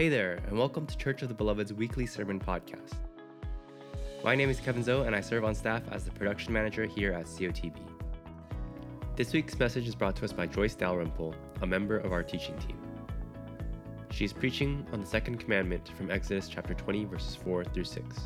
Hey 0.00 0.08
there, 0.08 0.40
and 0.46 0.56
welcome 0.56 0.86
to 0.86 0.96
Church 0.96 1.20
of 1.20 1.28
the 1.28 1.34
Beloved's 1.34 1.74
weekly 1.74 2.06
sermon 2.06 2.40
podcast. 2.40 2.94
My 4.24 4.34
name 4.34 4.48
is 4.48 4.58
Kevin 4.58 4.82
Zoe, 4.82 5.06
and 5.06 5.14
I 5.14 5.20
serve 5.20 5.44
on 5.44 5.54
staff 5.54 5.82
as 5.90 6.06
the 6.06 6.10
production 6.10 6.54
manager 6.54 6.86
here 6.86 7.12
at 7.12 7.26
COTB. 7.26 7.76
This 9.14 9.34
week's 9.34 9.58
message 9.58 9.86
is 9.86 9.94
brought 9.94 10.16
to 10.16 10.24
us 10.24 10.32
by 10.32 10.46
Joyce 10.46 10.74
Dalrymple, 10.74 11.34
a 11.60 11.66
member 11.66 11.98
of 11.98 12.12
our 12.12 12.22
teaching 12.22 12.56
team. 12.60 12.78
She 14.10 14.24
is 14.24 14.32
preaching 14.32 14.86
on 14.90 15.02
the 15.02 15.06
second 15.06 15.38
commandment 15.38 15.90
from 15.98 16.10
Exodus 16.10 16.48
chapter 16.48 16.72
20, 16.72 17.04
verses 17.04 17.36
4 17.36 17.64
through 17.64 17.84
6. 17.84 18.20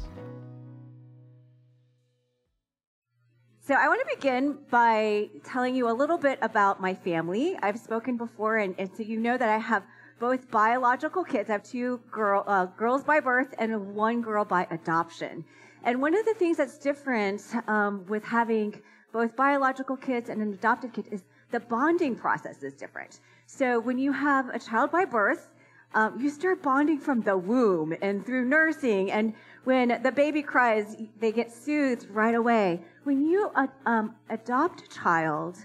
So, 3.67 3.75
I 3.75 3.89
want 3.89 4.01
to 4.09 4.15
begin 4.15 4.59
by 4.71 5.29
telling 5.43 5.75
you 5.75 5.91
a 5.91 5.93
little 5.93 6.19
bit 6.19 6.39
about 6.41 6.81
my 6.81 6.95
family. 6.95 7.59
I've 7.61 7.81
spoken 7.81 8.17
before, 8.17 8.59
and, 8.59 8.77
and 8.79 8.89
so 8.97 9.03
you 9.03 9.19
know 9.19 9.37
that 9.37 9.49
I 9.49 9.59
have 9.59 9.83
both 10.29 10.51
biological 10.51 11.23
kids. 11.23 11.51
I 11.51 11.53
have 11.53 11.63
two 11.63 12.01
girl, 12.11 12.45
uh, 12.47 12.65
girls 12.83 13.05
by 13.05 13.21
birth 13.21 13.53
and 13.59 13.71
one 13.95 14.23
girl 14.23 14.43
by 14.43 14.67
adoption. 14.71 15.45
And 15.87 16.01
one 16.01 16.15
of 16.17 16.25
the 16.25 16.33
things 16.33 16.57
that's 16.57 16.79
different 16.79 17.43
um, 17.69 18.07
with 18.13 18.25
having 18.25 18.69
both 19.13 19.37
biological 19.37 19.99
kids 19.99 20.31
and 20.31 20.41
an 20.41 20.51
adopted 20.55 20.95
kid 20.95 21.09
is 21.11 21.25
the 21.51 21.61
bonding 21.61 22.17
process 22.17 22.63
is 22.63 22.73
different. 22.73 23.21
So 23.45 23.67
when 23.81 23.99
you 23.99 24.13
have 24.13 24.49
a 24.49 24.59
child 24.59 24.91
by 24.91 25.05
birth, 25.05 25.51
um, 25.93 26.19
you 26.19 26.31
start 26.31 26.63
bonding 26.63 27.01
from 27.07 27.21
the 27.21 27.37
womb 27.37 27.95
and 28.01 28.25
through 28.25 28.47
nursing. 28.47 29.13
And 29.13 29.35
when 29.65 29.87
the 30.03 30.11
baby 30.11 30.41
cries, 30.41 30.97
they 31.21 31.33
get 31.33 31.53
soothed 31.53 32.07
right 32.09 32.35
away. 32.35 32.81
When 33.03 33.21
you 33.31 33.51
uh, 33.55 33.67
um, 33.85 34.15
adopt 34.31 34.79
a 34.87 34.89
child, 34.89 35.59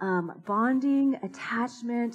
um, 0.00 0.40
bonding, 0.46 1.18
attachment, 1.24 2.14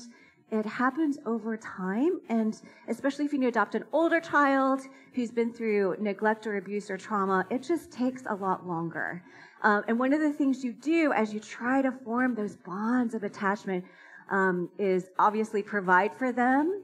it 0.52 0.66
happens 0.66 1.18
over 1.26 1.56
time, 1.58 2.20
and 2.30 2.60
especially 2.88 3.26
if 3.26 3.34
you 3.34 3.48
adopt 3.48 3.76
an 3.76 3.84
older 3.92 4.20
child 4.20 4.82
who's 5.14 5.32
been 5.32 5.54
through 5.54 5.96
neglect 6.00 6.48
or 6.48 6.58
abuse 6.58 6.90
or 6.90 6.98
trauma, 6.98 7.46
it 7.50 7.62
just 7.62 7.92
takes 7.92 8.24
a 8.28 8.36
lot 8.36 8.68
longer. 8.68 9.24
Um, 9.62 9.84
and 9.88 10.00
one 10.00 10.14
of 10.14 10.22
the 10.22 10.32
things 10.34 10.64
you 10.64 10.74
do 10.74 11.14
as 11.14 11.34
you 11.34 11.40
try 11.40 11.82
to 11.82 11.92
form 11.92 12.34
those 12.34 12.56
bonds 12.56 13.14
of 13.14 13.24
attachment 13.24 13.86
um, 14.32 14.70
is 14.78 15.10
obviously 15.20 15.62
provide 15.62 16.14
for 16.14 16.32
them 16.32 16.84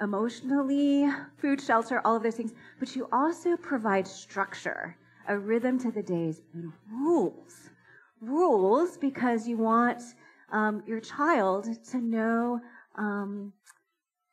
emotionally, 0.00 1.08
food, 1.38 1.60
shelter, 1.60 2.00
all 2.04 2.16
of 2.16 2.22
those 2.22 2.34
things, 2.34 2.52
but 2.80 2.96
you 2.96 3.08
also 3.12 3.56
provide 3.56 4.06
structure, 4.06 4.96
a 5.28 5.38
rhythm 5.38 5.78
to 5.78 5.90
the 5.92 6.02
days, 6.02 6.42
and 6.52 6.72
rules. 6.90 7.70
Rules 8.20 8.96
because 8.96 9.46
you 9.46 9.56
want 9.56 10.02
um, 10.50 10.82
your 10.86 11.00
child 11.00 11.68
to 11.90 11.98
know 11.98 12.60
um, 12.96 13.52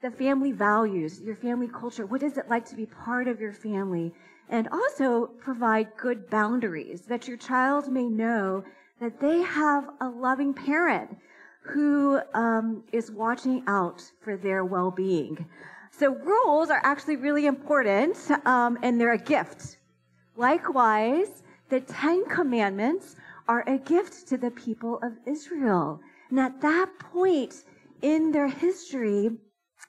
the 0.01 0.11
family 0.11 0.51
values, 0.51 1.21
your 1.21 1.35
family 1.35 1.67
culture. 1.67 2.05
What 2.05 2.23
is 2.23 2.37
it 2.37 2.49
like 2.49 2.65
to 2.65 2.75
be 2.75 2.85
part 2.85 3.27
of 3.27 3.39
your 3.39 3.53
family? 3.53 4.13
And 4.49 4.67
also 4.69 5.27
provide 5.27 5.95
good 5.95 6.29
boundaries 6.29 7.03
that 7.03 7.27
your 7.27 7.37
child 7.37 7.91
may 7.91 8.05
know 8.05 8.63
that 8.99 9.19
they 9.19 9.41
have 9.41 9.89
a 10.01 10.09
loving 10.09 10.53
parent 10.53 11.17
who 11.63 12.19
um, 12.33 12.83
is 12.91 13.11
watching 13.11 13.63
out 13.67 14.01
for 14.21 14.35
their 14.37 14.65
well 14.65 14.91
being. 14.91 15.45
So, 15.91 16.15
rules 16.15 16.69
are 16.69 16.81
actually 16.83 17.17
really 17.17 17.45
important 17.45 18.17
um, 18.45 18.79
and 18.81 18.99
they're 18.99 19.13
a 19.13 19.17
gift. 19.17 19.77
Likewise, 20.35 21.43
the 21.69 21.81
Ten 21.81 22.25
Commandments 22.25 23.15
are 23.47 23.63
a 23.67 23.77
gift 23.77 24.27
to 24.29 24.37
the 24.37 24.51
people 24.51 24.99
of 25.03 25.13
Israel. 25.25 26.01
And 26.29 26.39
at 26.39 26.61
that 26.61 26.89
point, 26.99 27.63
in 28.01 28.31
their 28.31 28.47
history, 28.47 29.29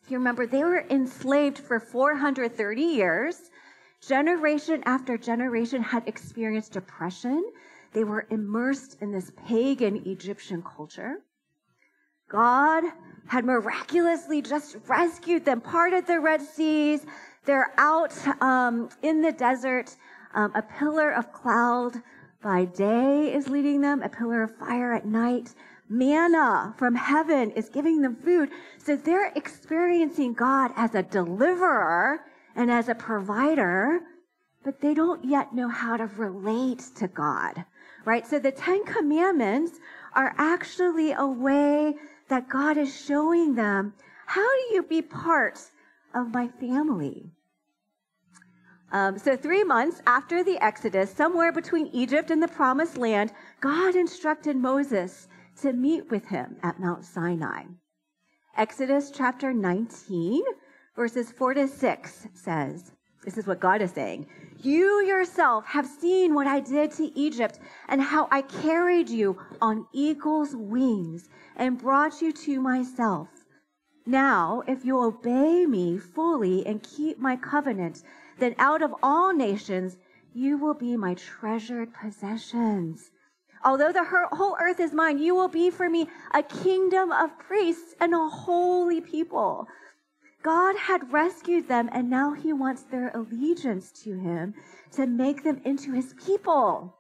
you 0.09 0.19
remember, 0.19 0.47
they 0.47 0.65
were 0.65 0.85
enslaved 0.91 1.59
for 1.59 1.79
430 1.79 2.83
years. 2.83 3.51
Generation 4.01 4.83
after 4.85 5.17
generation 5.17 5.83
had 5.83 6.06
experienced 6.09 6.77
oppression. 6.77 7.45
They 7.93 8.05
were 8.05 8.27
immersed 8.31 8.99
in 9.01 9.12
this 9.12 9.31
pagan 9.47 10.03
Egyptian 10.06 10.62
culture. 10.62 11.19
God 12.28 12.84
had 13.27 13.45
miraculously 13.45 14.43
just 14.43 14.77
rescued 14.89 15.45
them, 15.45 15.61
parted 15.61 16.06
the 16.06 16.19
Red 16.19 16.43
Seas. 16.43 17.06
They're 17.45 17.72
out 17.77 18.12
um, 18.41 18.89
in 19.03 19.21
the 19.21 19.33
desert. 19.33 19.97
Um, 20.34 20.51
a 20.55 20.62
pillar 20.62 21.11
of 21.11 21.31
cloud 21.33 22.03
by 22.43 22.65
day 22.65 23.33
is 23.33 23.49
leading 23.49 23.83
them, 23.83 24.03
a 24.03 24.09
pillar 24.09 24.43
of 24.43 24.56
fire 24.56 24.95
at 24.95 25.06
night 25.06 25.55
manna 25.92 26.75
from 26.78 26.94
heaven 26.94 27.50
is 27.50 27.69
giving 27.69 28.00
them 28.00 28.16
food. 28.16 28.48
So 28.78 28.97
they're 28.97 29.32
experiencing 29.36 30.32
God 30.32 30.72
as 30.76 30.94
a 30.94 31.03
deliverer 31.03 32.20
and 32.56 32.70
as 32.70 32.88
a 32.88 32.94
provider, 32.94 34.00
but 34.64 34.80
they 34.80 34.94
don't 34.94 35.25
yet 35.25 35.54
know 35.54 35.69
how 35.69 35.97
to 35.97 36.06
relate 36.06 36.82
to 36.97 37.08
God, 37.08 37.64
right? 38.04 38.26
So 38.26 38.38
the 38.38 38.53
Ten 38.53 38.84
Commandments 38.84 39.78
are 40.14 40.34
actually 40.38 41.12
a 41.12 41.26
way 41.26 41.94
that 42.28 42.48
God 42.48 42.78
is 42.78 43.04
showing 43.04 43.54
them 43.54 43.92
how 44.26 44.50
do 44.50 44.74
you 44.74 44.82
be 44.82 45.03
part 45.03 45.60
of 46.14 46.32
my 46.32 46.48
family? 46.48 47.30
Um, 48.92 49.19
so, 49.19 49.36
three 49.36 49.64
months 49.64 50.03
after 50.06 50.44
the 50.44 50.62
Exodus, 50.62 51.10
somewhere 51.10 51.50
between 51.50 51.86
Egypt 51.94 52.30
and 52.30 52.42
the 52.42 52.48
Promised 52.48 52.98
Land, 52.98 53.32
God 53.60 53.97
instructed 53.97 54.54
Moses 54.54 55.28
to 55.61 55.73
meet 55.73 56.11
with 56.11 56.27
him 56.27 56.57
at 56.63 56.81
Mount 56.81 57.05
Sinai. 57.05 57.65
Exodus 58.57 59.11
chapter 59.11 59.53
19, 59.53 60.43
verses 60.97 61.31
4 61.31 61.55
to 61.55 61.69
6 61.69 62.27
says, 62.35 62.93
This 63.25 63.39
is 63.39 63.47
what 63.47 63.61
God 63.61 63.81
is 63.81 63.93
saying. 63.93 64.27
You 64.59 65.05
yourself 65.07 65.65
have 65.67 65.87
seen 65.87 66.35
what 66.35 66.47
I 66.47 66.61
did 66.61 66.91
to 66.93 67.19
Egypt 67.19 67.59
and 67.89 68.03
how 68.03 68.29
I 68.31 68.43
carried 68.43 69.09
you 69.09 69.39
on 69.61 69.87
eagle's 69.93 70.55
wings 70.55 71.29
and 71.57 71.79
brought 71.79 72.21
you 72.21 72.33
to 72.33 72.61
myself. 72.61 73.29
Now, 74.05 74.65
if 74.67 74.84
you 74.84 74.99
obey 74.99 75.65
me 75.65 75.97
fully 75.97 76.67
and 76.67 76.83
keep 76.83 77.19
my 77.19 77.37
covenant, 77.37 78.03
then 78.39 78.57
out 78.59 78.83
of 78.83 78.95
all 79.03 79.33
nations 79.33 79.97
you 80.34 80.59
will 80.59 80.75
be 80.75 80.97
my 80.97 81.15
treasured 81.15 81.95
possessions. 81.95 83.12
Although 83.65 83.93
the 83.93 84.05
whole 84.33 84.56
earth 84.61 84.81
is 84.81 84.93
mine, 84.93 85.19
you 85.19 85.34
will 85.34 85.49
be 85.49 85.71
for 85.71 85.89
me 85.89 86.09
a 86.34 86.43
kingdom 86.43 87.12
of 87.12 87.39
priests 87.39 87.95
and 88.00 88.12
a 88.12 88.28
holy 88.28 89.00
people. 89.00 89.69
God 90.43 90.75
had 90.77 91.12
rescued 91.12 91.69
them, 91.69 91.89
and 91.93 92.11
now 92.11 92.33
he 92.33 92.53
wants 92.53 92.83
their 92.83 93.11
allegiance 93.15 93.93
to 94.03 94.19
him 94.19 94.55
to 94.93 95.06
make 95.06 95.45
them 95.45 95.61
into 95.65 95.93
his 95.93 96.15
people. 96.15 96.97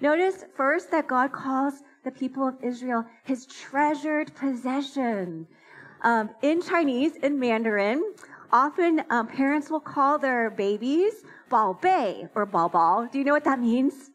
Notice 0.00 0.44
first 0.56 0.90
that 0.90 1.06
God 1.06 1.32
calls 1.32 1.82
the 2.04 2.10
people 2.10 2.46
of 2.46 2.56
Israel 2.62 3.04
his 3.24 3.46
treasured 3.46 4.34
possession. 4.34 5.46
Um, 6.02 6.30
in 6.42 6.60
Chinese, 6.60 7.16
in 7.16 7.38
Mandarin, 7.38 8.14
often 8.52 9.04
um, 9.10 9.28
parents 9.28 9.70
will 9.70 9.80
call 9.80 10.18
their 10.18 10.50
babies 10.50 11.24
Bao 11.50 11.80
Bei 11.80 12.28
or 12.34 12.46
Bao 12.46 12.70
Bao. 12.70 13.10
Do 13.10 13.18
you 13.18 13.24
know 13.24 13.32
what 13.32 13.44
that 13.44 13.60
means? 13.60 14.10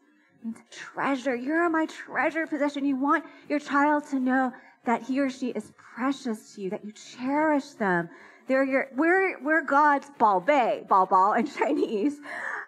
Treasure. 0.70 1.34
You're 1.34 1.68
my 1.70 1.86
treasure 1.86 2.46
possession. 2.46 2.84
You 2.84 2.96
want 2.96 3.24
your 3.48 3.58
child 3.58 4.04
to 4.10 4.20
know 4.20 4.52
that 4.84 5.02
he 5.02 5.20
or 5.20 5.30
she 5.30 5.48
is 5.50 5.72
precious 5.76 6.54
to 6.54 6.62
you, 6.62 6.70
that 6.70 6.84
you 6.84 6.92
cherish 6.92 7.70
them. 7.72 8.08
They're 8.48 8.64
your, 8.64 8.88
we're, 8.96 9.40
we're 9.42 9.62
God's 9.62 10.08
bao 10.18 10.44
bei, 10.44 10.82
balbal 10.88 11.38
in 11.38 11.46
Chinese. 11.58 12.18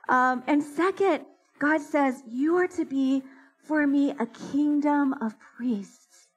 Um, 0.08 0.42
and 0.46 0.62
second, 0.62 1.24
God 1.58 1.80
says, 1.80 2.22
you 2.28 2.56
are 2.56 2.68
to 2.68 2.84
be 2.84 3.22
for 3.58 3.86
me 3.86 4.10
a 4.10 4.26
kingdom 4.52 5.14
of 5.14 5.34
priests. 5.56 6.28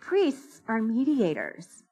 Priests 0.00 0.62
are 0.68 0.80
mediators. 0.80 1.82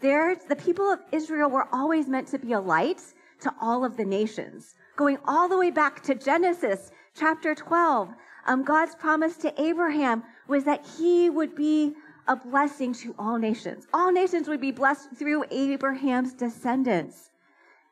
They're, 0.00 0.36
the 0.48 0.56
people 0.56 0.92
of 0.92 1.00
Israel 1.12 1.50
were 1.50 1.68
always 1.72 2.08
meant 2.08 2.28
to 2.28 2.38
be 2.38 2.52
a 2.52 2.60
light 2.60 3.00
to 3.40 3.54
all 3.60 3.84
of 3.84 3.96
the 3.96 4.04
nations, 4.04 4.74
going 4.96 5.18
all 5.26 5.48
the 5.48 5.56
way 5.56 5.70
back 5.70 6.02
to 6.04 6.14
Genesis 6.14 6.90
chapter 7.18 7.54
12, 7.54 8.14
um, 8.46 8.62
God's 8.62 8.94
promise 8.94 9.36
to 9.38 9.52
Abraham 9.60 10.22
was 10.46 10.64
that 10.64 10.86
he 10.98 11.28
would 11.28 11.54
be 11.54 11.94
a 12.28 12.36
blessing 12.36 12.92
to 12.94 13.14
all 13.18 13.38
nations. 13.38 13.86
All 13.92 14.12
nations 14.12 14.48
would 14.48 14.60
be 14.60 14.70
blessed 14.70 15.10
through 15.16 15.44
Abraham's 15.50 16.32
descendants. 16.32 17.30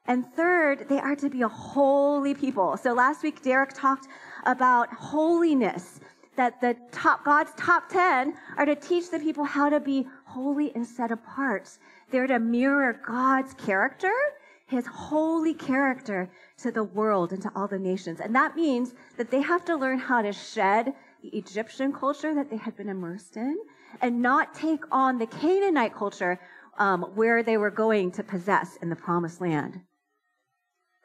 And 0.06 0.24
third, 0.34 0.88
they 0.88 1.00
are 1.00 1.16
to 1.16 1.28
be 1.28 1.42
a 1.42 1.48
holy 1.48 2.34
people. 2.34 2.76
So 2.76 2.92
last 2.92 3.22
week, 3.22 3.42
Derek 3.42 3.72
talked 3.72 4.06
about 4.44 4.92
holiness, 4.92 6.00
that 6.36 6.60
the 6.60 6.76
top, 6.92 7.24
God's 7.24 7.52
top 7.56 7.88
10 7.88 8.34
are 8.58 8.66
to 8.66 8.76
teach 8.76 9.10
the 9.10 9.18
people 9.18 9.42
how 9.42 9.68
to 9.68 9.80
be 9.80 10.06
holy 10.26 10.74
and 10.74 10.86
set 10.86 11.10
apart. 11.10 11.70
They're 12.10 12.26
to 12.26 12.38
mirror 12.38 13.00
God's 13.04 13.54
character, 13.54 14.12
his 14.66 14.86
holy 14.86 15.54
character 15.54 16.28
to 16.58 16.72
the 16.72 16.82
world 16.82 17.32
and 17.32 17.40
to 17.42 17.52
all 17.54 17.68
the 17.68 17.78
nations. 17.78 18.20
And 18.20 18.34
that 18.34 18.56
means 18.56 18.94
that 19.16 19.30
they 19.30 19.40
have 19.40 19.64
to 19.66 19.76
learn 19.76 19.98
how 19.98 20.22
to 20.22 20.32
shed 20.32 20.92
the 21.22 21.28
Egyptian 21.28 21.92
culture 21.92 22.34
that 22.34 22.50
they 22.50 22.56
had 22.56 22.76
been 22.76 22.88
immersed 22.88 23.36
in 23.36 23.56
and 24.00 24.20
not 24.20 24.54
take 24.54 24.82
on 24.90 25.18
the 25.18 25.26
Canaanite 25.26 25.94
culture 25.94 26.40
um, 26.78 27.02
where 27.14 27.42
they 27.42 27.56
were 27.56 27.70
going 27.70 28.10
to 28.12 28.22
possess 28.22 28.76
in 28.82 28.90
the 28.90 28.96
promised 28.96 29.40
land. 29.40 29.80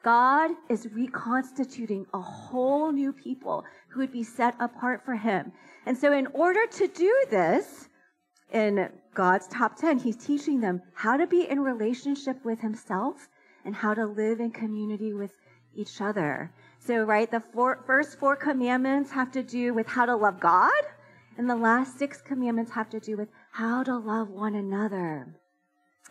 God 0.02 0.50
is 0.68 0.88
reconstituting 0.92 2.06
a 2.12 2.20
whole 2.20 2.90
new 2.90 3.12
people 3.12 3.64
who 3.88 4.00
would 4.00 4.12
be 4.12 4.24
set 4.24 4.56
apart 4.58 5.04
for 5.04 5.14
him. 5.14 5.52
And 5.86 5.96
so, 5.96 6.12
in 6.12 6.26
order 6.34 6.66
to 6.66 6.88
do 6.88 7.24
this, 7.30 7.88
in 8.52 8.90
God's 9.14 9.46
top 9.48 9.76
10, 9.76 9.98
he's 9.98 10.16
teaching 10.16 10.60
them 10.60 10.82
how 10.94 11.16
to 11.16 11.26
be 11.26 11.48
in 11.48 11.60
relationship 11.60 12.44
with 12.44 12.60
himself 12.60 13.28
and 13.64 13.74
how 13.74 13.94
to 13.94 14.06
live 14.06 14.40
in 14.40 14.50
community 14.50 15.12
with 15.12 15.32
each 15.74 16.00
other. 16.00 16.52
So, 16.78 17.02
right, 17.04 17.30
the 17.30 17.40
four, 17.40 17.82
first 17.86 18.18
four 18.18 18.36
commandments 18.36 19.10
have 19.12 19.30
to 19.32 19.42
do 19.42 19.72
with 19.74 19.86
how 19.86 20.06
to 20.06 20.16
love 20.16 20.40
God, 20.40 20.82
and 21.38 21.48
the 21.48 21.56
last 21.56 21.98
six 21.98 22.20
commandments 22.20 22.72
have 22.72 22.90
to 22.90 23.00
do 23.00 23.16
with 23.16 23.28
how 23.52 23.82
to 23.82 23.96
love 23.96 24.28
one 24.28 24.54
another. 24.54 25.34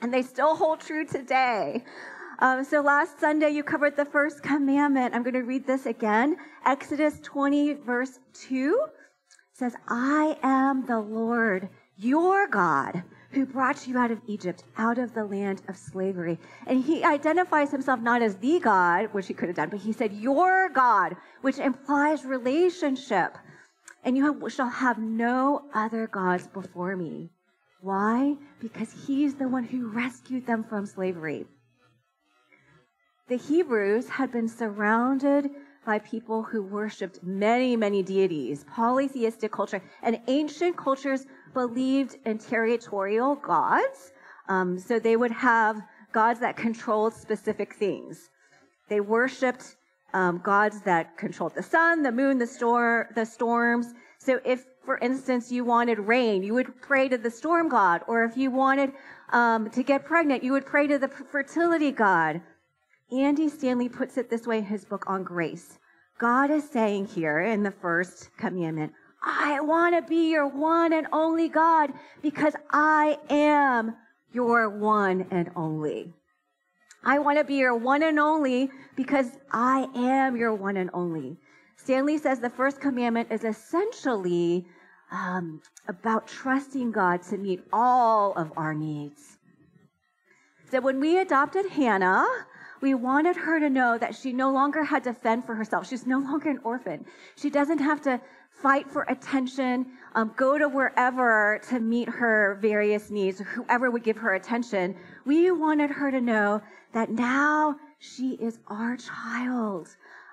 And 0.01 0.13
they 0.13 0.21
still 0.21 0.55
hold 0.55 0.79
true 0.79 1.05
today. 1.05 1.83
Um, 2.39 2.63
so 2.63 2.81
last 2.81 3.19
Sunday, 3.19 3.51
you 3.51 3.63
covered 3.63 3.95
the 3.95 4.05
first 4.05 4.41
commandment. 4.41 5.13
I'm 5.13 5.21
going 5.21 5.35
to 5.35 5.41
read 5.41 5.67
this 5.67 5.85
again. 5.85 6.37
Exodus 6.65 7.19
20, 7.21 7.73
verse 7.73 8.19
2 8.33 8.83
says, 9.53 9.75
I 9.87 10.37
am 10.41 10.87
the 10.87 10.99
Lord, 10.99 11.69
your 11.97 12.47
God, 12.47 13.03
who 13.31 13.45
brought 13.45 13.87
you 13.87 13.97
out 13.97 14.11
of 14.11 14.21
Egypt, 14.27 14.63
out 14.77 14.97
of 14.97 15.13
the 15.13 15.23
land 15.23 15.61
of 15.67 15.77
slavery. 15.77 16.37
And 16.67 16.83
he 16.83 17.03
identifies 17.03 17.71
himself 17.71 17.99
not 17.99 18.21
as 18.21 18.35
the 18.37 18.59
God, 18.59 19.09
which 19.13 19.27
he 19.27 19.33
could 19.33 19.49
have 19.49 19.55
done, 19.55 19.69
but 19.69 19.79
he 19.79 19.93
said, 19.93 20.13
Your 20.13 20.69
God, 20.69 21.15
which 21.41 21.57
implies 21.57 22.25
relationship. 22.25 23.37
And 24.03 24.17
you 24.17 24.49
shall 24.49 24.69
have 24.69 24.97
no 24.97 25.65
other 25.73 26.07
gods 26.07 26.47
before 26.47 26.95
me. 26.95 27.29
Why? 27.81 28.35
Because 28.59 28.91
he's 29.07 29.35
the 29.35 29.47
one 29.47 29.63
who 29.63 29.89
rescued 29.89 30.45
them 30.45 30.63
from 30.63 30.85
slavery. 30.85 31.45
The 33.27 33.37
Hebrews 33.37 34.09
had 34.09 34.31
been 34.31 34.47
surrounded 34.47 35.49
by 35.85 35.99
people 35.99 36.43
who 36.43 36.61
worshiped 36.61 37.23
many, 37.23 37.75
many 37.75 38.03
deities, 38.03 38.65
polytheistic 38.75 39.51
culture, 39.51 39.81
and 40.03 40.19
ancient 40.27 40.77
cultures 40.77 41.25
believed 41.53 42.17
in 42.25 42.37
territorial 42.37 43.35
gods. 43.35 44.11
Um, 44.47 44.77
so 44.77 44.99
they 44.99 45.15
would 45.15 45.31
have 45.31 45.81
gods 46.11 46.39
that 46.39 46.57
controlled 46.57 47.13
specific 47.13 47.73
things. 47.75 48.29
They 48.89 48.99
worshipped 48.99 49.75
um, 50.13 50.39
gods 50.43 50.81
that 50.81 51.17
controlled 51.17 51.55
the 51.55 51.63
sun, 51.63 52.03
the 52.03 52.11
moon, 52.11 52.37
the, 52.37 52.47
stor- 52.47 53.09
the 53.15 53.25
storms. 53.25 53.93
So 54.17 54.39
if, 54.45 54.65
for 54.85 54.97
instance, 54.97 55.51
you 55.51 55.63
wanted 55.63 55.99
rain, 55.99 56.43
you 56.43 56.53
would 56.53 56.81
pray 56.81 57.07
to 57.07 57.17
the 57.17 57.31
storm 57.31 57.69
god. 57.69 58.01
Or 58.07 58.23
if 58.25 58.35
you 58.35 58.51
wanted 58.51 58.91
um, 59.31 59.69
to 59.69 59.83
get 59.83 60.05
pregnant, 60.05 60.43
you 60.43 60.51
would 60.51 60.65
pray 60.65 60.87
to 60.87 60.99
the 60.99 61.07
fertility 61.07 61.91
god. 61.91 62.41
Andy 63.11 63.49
Stanley 63.49 63.89
puts 63.89 64.17
it 64.17 64.29
this 64.29 64.47
way 64.47 64.57
in 64.59 64.65
his 64.65 64.85
book 64.85 65.03
on 65.07 65.23
grace. 65.23 65.79
God 66.17 66.51
is 66.51 66.69
saying 66.69 67.07
here 67.07 67.39
in 67.39 67.63
the 67.63 67.71
first 67.71 68.29
commandment, 68.37 68.93
I 69.21 69.59
want 69.59 69.95
to 69.95 70.01
be 70.01 70.31
your 70.31 70.47
one 70.47 70.93
and 70.93 71.07
only 71.13 71.47
God 71.47 71.91
because 72.21 72.55
I 72.71 73.19
am 73.29 73.95
your 74.33 74.69
one 74.69 75.27
and 75.29 75.51
only. 75.55 76.13
I 77.03 77.19
want 77.19 77.37
to 77.37 77.43
be 77.43 77.55
your 77.55 77.75
one 77.75 78.03
and 78.03 78.19
only 78.19 78.69
because 78.95 79.37
I 79.51 79.87
am 79.95 80.35
your 80.35 80.53
one 80.53 80.77
and 80.77 80.89
only. 80.93 81.37
Stanley 81.75 82.17
says 82.17 82.39
the 82.39 82.49
first 82.49 82.79
commandment 82.79 83.31
is 83.31 83.43
essentially 83.43 84.65
um, 85.11 85.61
about 85.87 86.27
trusting 86.27 86.91
God 86.91 87.23
to 87.23 87.37
meet 87.37 87.61
all 87.73 88.33
of 88.33 88.51
our 88.55 88.73
needs. 88.73 89.37
So 90.69 90.79
when 90.79 90.99
we 90.99 91.19
adopted 91.19 91.69
Hannah, 91.69 92.25
we 92.81 92.93
wanted 92.93 93.35
her 93.35 93.59
to 93.59 93.69
know 93.69 93.97
that 93.97 94.15
she 94.15 94.31
no 94.31 94.51
longer 94.51 94.83
had 94.83 95.03
to 95.03 95.13
fend 95.13 95.45
for 95.45 95.55
herself. 95.55 95.87
She's 95.87 96.07
no 96.07 96.19
longer 96.19 96.49
an 96.49 96.59
orphan. 96.63 97.05
She 97.35 97.49
doesn't 97.49 97.79
have 97.79 98.01
to 98.03 98.21
fight 98.61 98.89
for 98.89 99.03
attention, 99.03 99.85
um, 100.15 100.31
go 100.35 100.57
to 100.57 100.67
wherever 100.67 101.59
to 101.69 101.79
meet 101.79 102.07
her 102.07 102.57
various 102.61 103.09
needs, 103.09 103.39
whoever 103.39 103.89
would 103.89 104.03
give 104.03 104.17
her 104.17 104.35
attention. 104.35 104.95
We 105.25 105.51
wanted 105.51 105.89
her 105.89 106.11
to 106.11 106.21
know 106.21 106.61
that 106.93 107.09
now 107.09 107.75
she 107.99 108.33
is 108.33 108.59
our 108.67 108.97
child. 108.97 109.89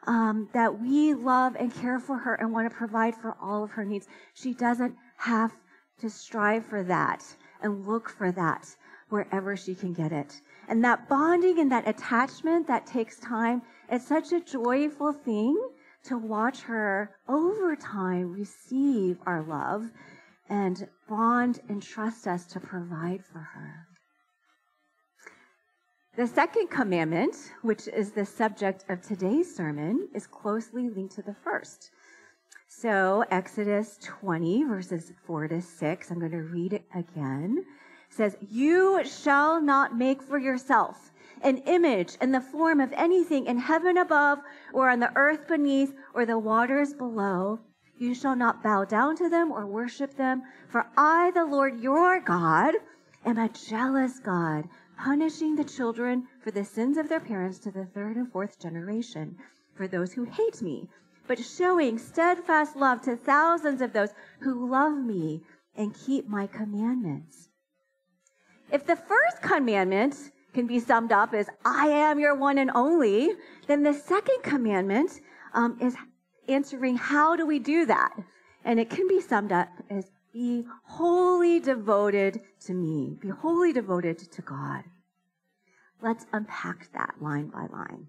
Um, 0.07 0.49
that 0.55 0.81
we 0.81 1.13
love 1.13 1.55
and 1.57 1.75
care 1.75 1.99
for 1.99 2.17
her 2.17 2.37
and 2.37 2.51
want 2.51 2.71
to 2.71 2.75
provide 2.75 3.15
for 3.15 3.37
all 3.43 3.63
of 3.63 3.71
her 3.73 3.85
needs. 3.85 4.09
She 4.33 4.55
doesn't 4.55 4.95
have 5.19 5.53
to 6.01 6.09
strive 6.09 6.65
for 6.65 6.83
that 6.85 7.23
and 7.61 7.87
look 7.87 8.09
for 8.09 8.33
that 8.33 8.75
wherever 9.11 9.55
she 9.55 9.75
can 9.75 9.93
get 9.93 10.13
it. 10.13 10.41
And 10.69 10.83
that 10.85 11.11
bonding 11.11 11.59
and 11.59 11.71
that 11.73 11.87
attachment 11.87 12.67
that 12.69 12.87
takes 12.87 13.19
time, 13.19 13.61
it's 13.91 14.07
such 14.07 14.33
a 14.33 14.41
joyful 14.41 15.13
thing 15.13 15.59
to 16.05 16.17
watch 16.17 16.61
her 16.63 17.17
over 17.29 17.77
time 17.77 18.33
receive 18.33 19.19
our 19.27 19.43
love 19.43 19.91
and 20.49 20.89
bond 21.09 21.61
and 21.69 21.83
trust 21.83 22.27
us 22.27 22.47
to 22.47 22.61
provide 22.61 23.25
for 23.25 23.39
her. 23.39 23.87
The 26.17 26.27
second 26.27 26.69
commandment, 26.69 27.37
which 27.63 27.87
is 27.87 28.11
the 28.11 28.25
subject 28.25 28.85
of 28.89 29.03
today's 29.03 29.55
sermon, 29.55 30.09
is 30.15 30.27
closely 30.27 30.89
linked 30.89 31.15
to 31.15 31.23
the 31.23 31.37
first. 31.45 31.91
So, 32.67 33.25
Exodus 33.31 33.99
20, 34.03 34.65
verses 34.65 35.13
4 35.27 35.49
to 35.49 35.63
6, 35.63 36.11
I'm 36.11 36.19
going 36.19 36.33
to 36.33 36.43
read 36.43 36.73
it 36.73 36.85
again. 36.95 37.65
Says, 38.11 38.37
You 38.41 39.05
shall 39.05 39.61
not 39.61 39.97
make 39.97 40.23
for 40.23 40.39
yourself 40.39 41.13
an 41.43 41.59
image 41.59 42.17
in 42.21 42.33
the 42.33 42.41
form 42.41 42.81
of 42.81 42.93
anything 42.93 43.47
in 43.47 43.59
heaven 43.59 43.97
above 43.97 44.39
or 44.73 44.91
on 44.91 45.01
the 45.01 45.13
earth 45.17 45.47
beneath 45.49 45.95
or 46.15 46.27
the 46.27 46.39
waters 46.39 46.93
below. 46.93 47.61
You 47.97 48.15
shall 48.15 48.37
not 48.37 48.63
bow 48.63 48.85
down 48.85 49.17
to 49.17 49.29
them 49.29 49.51
or 49.51 49.67
worship 49.67 50.15
them, 50.15 50.43
for 50.69 50.87
I, 50.97 51.33
the 51.33 51.45
Lord 51.45 51.81
your 51.81 52.21
God, 52.21 52.75
am 53.25 53.39
a 53.39 53.49
jealous 53.49 54.21
God, 54.21 54.69
punishing 54.97 55.57
the 55.57 55.65
children 55.65 56.29
for 56.41 56.51
the 56.51 56.65
sins 56.65 56.97
of 56.97 57.09
their 57.09 57.21
parents 57.21 57.59
to 57.61 57.71
the 57.71 57.87
third 57.87 58.17
and 58.17 58.31
fourth 58.31 58.59
generation, 58.61 59.37
for 59.75 59.89
those 59.89 60.13
who 60.13 60.25
hate 60.25 60.63
me, 60.63 60.89
but 61.27 61.39
showing 61.39 61.99
steadfast 61.99 62.77
love 62.77 63.03
to 63.03 63.17
thousands 63.17 63.81
of 63.81 63.93
those 63.93 64.11
who 64.41 64.69
love 64.71 64.97
me 64.97 65.43
and 65.75 65.95
keep 65.95 66.29
my 66.29 66.47
commandments. 66.47 67.49
If 68.71 68.87
the 68.87 68.97
first 68.97 69.43
commandment 69.43 70.31
can 70.55 70.67
be 70.67 70.81
summed 70.81 71.13
up 71.13 71.35
as, 71.35 71.49
I 71.65 71.89
am 71.89 72.19
your 72.19 72.35
one 72.35 72.59
and 72.59 72.71
only, 72.75 73.31
then 73.67 73.83
the 73.83 73.95
second 73.95 74.43
commandment 74.43 75.21
um, 75.55 75.79
is 75.81 75.97
answering, 76.49 76.97
how 76.97 77.37
do 77.37 77.47
we 77.47 77.59
do 77.59 77.87
that? 77.87 78.13
And 78.65 78.81
it 78.81 78.91
can 78.91 79.07
be 79.09 79.21
summed 79.21 79.53
up 79.53 79.69
as, 79.91 80.11
be 80.33 80.67
wholly 80.85 81.59
devoted 81.59 82.41
to 82.61 82.75
me, 82.75 83.17
be 83.21 83.29
wholly 83.29 83.73
devoted 83.73 84.19
to 84.19 84.43
God. 84.43 84.85
Let's 86.01 86.27
unpack 86.33 86.93
that 86.93 87.15
line 87.21 87.49
by 87.49 87.67
line. 87.73 88.09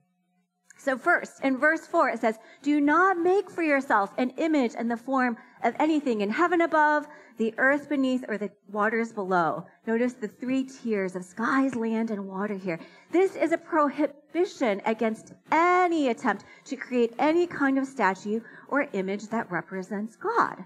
So, 0.79 0.97
first, 0.97 1.43
in 1.43 1.57
verse 1.57 1.85
4, 1.85 2.11
it 2.11 2.21
says, 2.21 2.39
Do 2.63 2.79
not 2.79 3.17
make 3.17 3.51
for 3.51 3.61
yourself 3.61 4.13
an 4.17 4.29
image 4.37 4.75
in 4.75 4.87
the 4.87 4.95
form 4.95 5.35
of 5.61 5.75
anything 5.77 6.21
in 6.21 6.29
heaven 6.29 6.61
above, 6.61 7.05
the 7.37 7.53
earth 7.57 7.89
beneath, 7.89 8.23
or 8.29 8.37
the 8.37 8.49
waters 8.71 9.11
below. 9.11 9.65
Notice 9.85 10.13
the 10.13 10.29
three 10.29 10.63
tiers 10.63 11.17
of 11.17 11.25
skies, 11.25 11.75
land, 11.75 12.11
and 12.11 12.25
water 12.25 12.55
here. 12.55 12.79
This 13.11 13.35
is 13.35 13.51
a 13.51 13.57
prohibition 13.57 14.81
against 14.85 15.33
any 15.51 16.07
attempt 16.07 16.45
to 16.65 16.77
create 16.77 17.13
any 17.19 17.45
kind 17.45 17.77
of 17.77 17.85
statue 17.85 18.39
or 18.69 18.87
image 18.93 19.27
that 19.27 19.51
represents 19.51 20.15
God. 20.15 20.63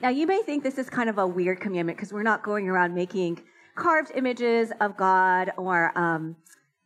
Now, 0.00 0.08
you 0.08 0.26
may 0.26 0.42
think 0.42 0.64
this 0.64 0.78
is 0.78 0.90
kind 0.90 1.08
of 1.08 1.18
a 1.18 1.26
weird 1.26 1.60
commandment 1.60 1.98
because 1.98 2.12
we're 2.12 2.24
not 2.24 2.42
going 2.42 2.68
around 2.68 2.96
making 2.96 3.42
carved 3.76 4.10
images 4.16 4.72
of 4.80 4.96
God 4.96 5.52
or 5.56 5.96
um, 5.96 6.34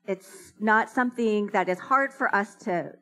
it's 0.06 0.52
not 0.58 0.90
something 0.90 1.48
that 1.48 1.68
is 1.68 1.78
hard 1.78 2.12
for 2.12 2.34
us 2.34 2.54
to, 2.56 2.92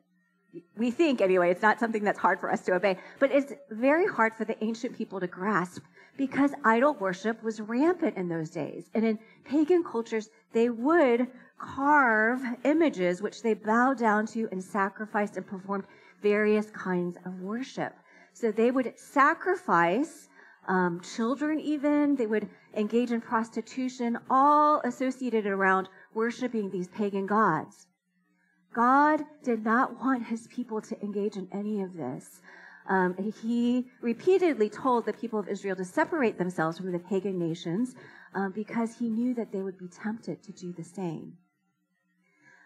we 0.77 0.91
think 0.91 1.21
anyway, 1.21 1.51
it's 1.51 1.61
not 1.61 1.79
something 1.79 2.03
that's 2.03 2.19
hard 2.19 2.39
for 2.39 2.51
us 2.51 2.61
to 2.65 2.73
obey, 2.73 2.97
but 3.19 3.31
it's 3.31 3.53
very 3.71 4.07
hard 4.07 4.33
for 4.33 4.45
the 4.45 4.61
ancient 4.63 4.95
people 4.95 5.19
to 5.19 5.27
grasp 5.27 5.83
because 6.17 6.51
idol 6.63 6.93
worship 6.95 7.43
was 7.43 7.59
rampant 7.59 8.15
in 8.15 8.29
those 8.29 8.49
days. 8.49 8.89
And 8.93 9.03
in 9.05 9.19
pagan 9.43 9.83
cultures, 9.83 10.29
they 10.53 10.69
would 10.69 11.27
carve 11.57 12.41
images 12.63 13.21
which 13.21 13.41
they 13.41 13.53
bowed 13.53 13.97
down 13.97 14.25
to 14.27 14.47
and 14.51 14.63
sacrificed 14.63 15.37
and 15.37 15.45
performed 15.45 15.85
various 16.21 16.69
kinds 16.71 17.17
of 17.25 17.41
worship. 17.41 17.93
So 18.33 18.51
they 18.51 18.71
would 18.71 18.97
sacrifice 18.97 20.27
um, 20.67 21.01
children, 21.01 21.59
even. 21.59 22.15
They 22.15 22.25
would 22.25 22.49
engage 22.75 23.11
in 23.11 23.21
prostitution, 23.21 24.17
all 24.29 24.81
associated 24.83 25.45
around 25.45 25.89
worshiping 26.15 26.69
these 26.69 26.87
pagan 26.87 27.25
gods. 27.25 27.87
God 28.73 29.23
did 29.43 29.63
not 29.63 29.99
want 29.99 30.25
his 30.25 30.47
people 30.47 30.81
to 30.81 31.01
engage 31.01 31.35
in 31.35 31.47
any 31.51 31.81
of 31.81 31.95
this. 31.95 32.41
Um, 32.87 33.15
he 33.41 33.85
repeatedly 34.01 34.69
told 34.69 35.05
the 35.05 35.13
people 35.13 35.39
of 35.39 35.47
Israel 35.47 35.75
to 35.77 35.85
separate 35.85 36.37
themselves 36.37 36.77
from 36.77 36.91
the 36.91 36.99
pagan 36.99 37.39
nations 37.39 37.95
um, 38.33 38.51
because 38.51 38.97
he 38.97 39.09
knew 39.09 39.33
that 39.35 39.51
they 39.51 39.61
would 39.61 39.77
be 39.77 39.87
tempted 39.87 40.43
to 40.43 40.51
do 40.51 40.73
the 40.73 40.83
same. 40.83 41.33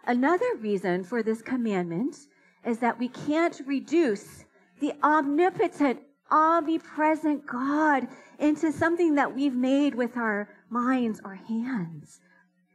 Another 0.05 0.55
reason 0.57 1.03
for 1.03 1.23
this 1.23 1.41
commandment 1.41 2.17
is 2.65 2.79
that 2.79 2.99
we 2.99 3.07
can't 3.09 3.61
reduce 3.65 4.45
the 4.79 4.93
omnipotent, 5.03 5.99
omnipresent 6.31 7.45
God 7.45 8.07
into 8.39 8.71
something 8.71 9.15
that 9.15 9.33
we've 9.33 9.55
made 9.55 9.95
with 9.95 10.17
our 10.17 10.49
minds 10.69 11.21
or 11.23 11.35
hands. 11.35 12.19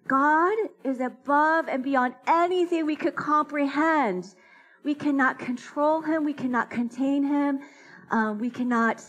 God 0.07 0.57
is 0.85 1.01
above 1.01 1.69
and 1.69 1.83
beyond 1.83 2.15
anything 2.27 2.85
we 2.85 2.97
could 2.97 3.17
comprehend. 3.17 4.35
We 4.85 4.95
cannot 4.95 5.39
control 5.39 6.03
him. 6.03 6.25
We 6.25 6.35
cannot 6.35 6.71
contain 6.71 7.25
him. 7.25 7.61
Um, 8.11 8.39
we 8.39 8.51
cannot 8.51 9.03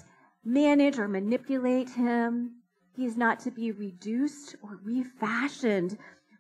manage 0.45 0.97
or 0.97 1.07
manipulate 1.07 1.89
him. 1.89 2.61
He 2.95 3.05
is 3.05 3.17
not 3.17 3.41
to 3.41 3.51
be 3.51 3.71
reduced 3.71 4.55
or 4.61 4.79
refashioned 4.83 5.97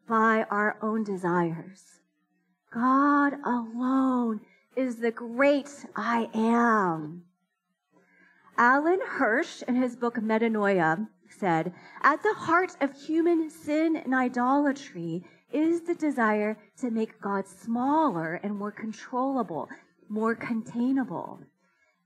by 0.07 0.45
our 0.49 0.77
own 0.81 1.03
desires. 1.03 1.99
God 2.71 3.33
alone 3.43 4.39
is 4.75 4.97
the 4.97 5.11
great 5.11 5.85
I 5.95 6.29
am. 6.33 7.25
Alan 8.57 8.99
Hirsch, 9.05 9.63
in 9.63 9.75
his 9.75 9.97
book 9.97 10.15
Metanoia, 10.15 11.09
said, 11.39 11.73
At 12.01 12.23
the 12.23 12.33
heart 12.33 12.75
of 12.81 12.93
human 12.93 13.49
sin 13.49 13.95
and 13.95 14.13
idolatry 14.13 15.23
is 15.51 15.81
the 15.81 15.95
desire 15.95 16.57
to 16.77 16.91
make 16.91 17.21
God 17.21 17.47
smaller 17.47 18.35
and 18.43 18.57
more 18.57 18.71
controllable, 18.71 19.69
more 20.09 20.35
containable. 20.35 21.39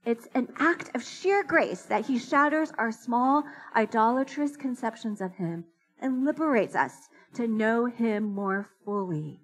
It's 0.04 0.28
an 0.34 0.48
act 0.58 0.90
of 0.94 1.02
sheer 1.02 1.42
grace 1.42 1.82
that 1.82 2.06
he 2.06 2.18
shatters 2.18 2.72
our 2.78 2.92
small, 2.92 3.44
idolatrous 3.74 4.56
conceptions 4.56 5.20
of 5.20 5.34
him 5.34 5.64
and 6.00 6.24
liberates 6.24 6.74
us 6.74 7.08
to 7.34 7.46
know 7.46 7.84
him 7.86 8.24
more 8.24 8.70
fully. 8.84 9.40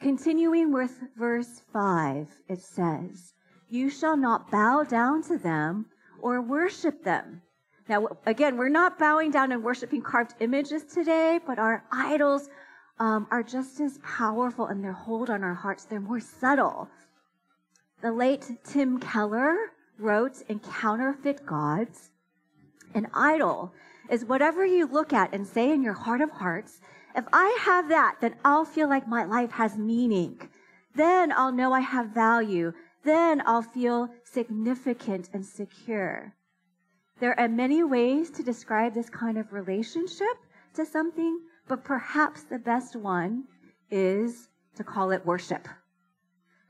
Continuing 0.00 0.72
with 0.72 1.00
verse 1.16 1.60
5, 1.72 2.28
it 2.48 2.62
says, 2.62 3.34
You 3.68 3.90
shall 3.90 4.16
not 4.16 4.50
bow 4.50 4.84
down 4.84 5.22
to 5.24 5.36
them 5.36 5.86
or 6.20 6.40
worship 6.40 7.02
them. 7.02 7.42
Now, 7.88 8.08
again, 8.26 8.56
we're 8.56 8.68
not 8.68 8.98
bowing 8.98 9.30
down 9.30 9.50
and 9.50 9.64
worshiping 9.64 10.02
carved 10.02 10.34
images 10.40 10.84
today, 10.84 11.40
but 11.46 11.58
our 11.58 11.84
idols 11.90 12.50
um, 12.98 13.26
are 13.30 13.42
just 13.42 13.80
as 13.80 13.98
powerful 13.98 14.66
in 14.66 14.82
their 14.82 14.92
hold 14.92 15.30
on 15.30 15.42
our 15.42 15.54
hearts. 15.54 15.84
They're 15.84 16.00
more 16.00 16.20
subtle. 16.20 16.88
The 18.02 18.12
late 18.12 18.50
Tim 18.64 19.00
Keller 19.00 19.56
wrote 19.98 20.42
in 20.48 20.60
Counterfeit 20.60 21.46
Gods 21.46 22.10
An 22.94 23.08
idol 23.14 23.72
is 24.10 24.24
whatever 24.24 24.64
you 24.64 24.86
look 24.86 25.12
at 25.12 25.32
and 25.32 25.46
say 25.46 25.72
in 25.72 25.82
your 25.82 25.94
heart 25.94 26.20
of 26.20 26.30
hearts, 26.30 26.80
if 27.16 27.24
I 27.32 27.58
have 27.62 27.88
that, 27.88 28.16
then 28.20 28.36
I'll 28.44 28.64
feel 28.64 28.88
like 28.88 29.08
my 29.08 29.24
life 29.24 29.52
has 29.52 29.76
meaning. 29.76 30.48
Then 30.94 31.32
I'll 31.32 31.52
know 31.52 31.72
I 31.72 31.80
have 31.80 32.08
value. 32.08 32.72
Then 33.04 33.42
I'll 33.46 33.62
feel 33.62 34.10
significant 34.24 35.30
and 35.32 35.44
secure. 35.44 36.34
There 37.20 37.38
are 37.38 37.48
many 37.48 37.82
ways 37.82 38.30
to 38.30 38.44
describe 38.44 38.94
this 38.94 39.10
kind 39.10 39.38
of 39.38 39.52
relationship 39.52 40.36
to 40.74 40.86
something, 40.86 41.40
but 41.66 41.82
perhaps 41.82 42.44
the 42.44 42.58
best 42.58 42.94
one 42.94 43.44
is 43.90 44.48
to 44.76 44.84
call 44.84 45.10
it 45.10 45.26
worship. 45.26 45.66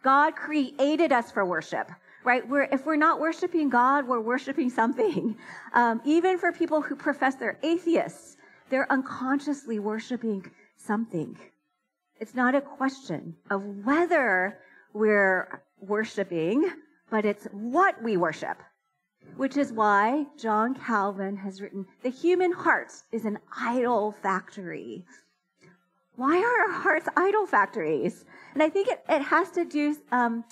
God 0.02 0.36
created 0.36 1.12
us 1.12 1.30
for 1.30 1.44
worship, 1.44 1.90
right? 2.24 2.48
We're, 2.48 2.62
if 2.62 2.86
we're 2.86 2.96
not 2.96 3.20
worshiping 3.20 3.68
God, 3.68 4.08
we're 4.08 4.20
worshiping 4.20 4.70
something. 4.70 5.36
Um, 5.74 6.00
even 6.06 6.38
for 6.38 6.50
people 6.50 6.80
who 6.80 6.96
profess 6.96 7.34
they're 7.34 7.58
atheists, 7.62 8.38
they're 8.70 8.90
unconsciously 8.90 9.78
worshiping 9.78 10.50
something. 10.76 11.36
It's 12.20 12.34
not 12.34 12.54
a 12.54 12.62
question 12.62 13.36
of 13.50 13.62
whether 13.84 14.58
we're 14.94 15.62
worshiping, 15.78 16.70
but 17.10 17.26
it's 17.26 17.44
what 17.52 18.02
we 18.02 18.16
worship 18.16 18.58
which 19.36 19.56
is 19.56 19.72
why 19.72 20.26
John 20.36 20.74
Calvin 20.74 21.36
has 21.36 21.60
written, 21.60 21.86
The 22.02 22.10
human 22.10 22.52
heart 22.52 22.92
is 23.12 23.24
an 23.24 23.38
idol 23.56 24.12
factory. 24.12 25.04
Why 26.16 26.38
are 26.38 26.68
our 26.68 26.80
hearts 26.80 27.08
idol 27.16 27.46
factories? 27.46 28.24
And 28.54 28.62
I 28.62 28.68
think 28.68 28.88
it, 28.88 29.04
it 29.08 29.22
has 29.22 29.50
to 29.52 29.64
do 29.64 29.96
um, 30.10 30.44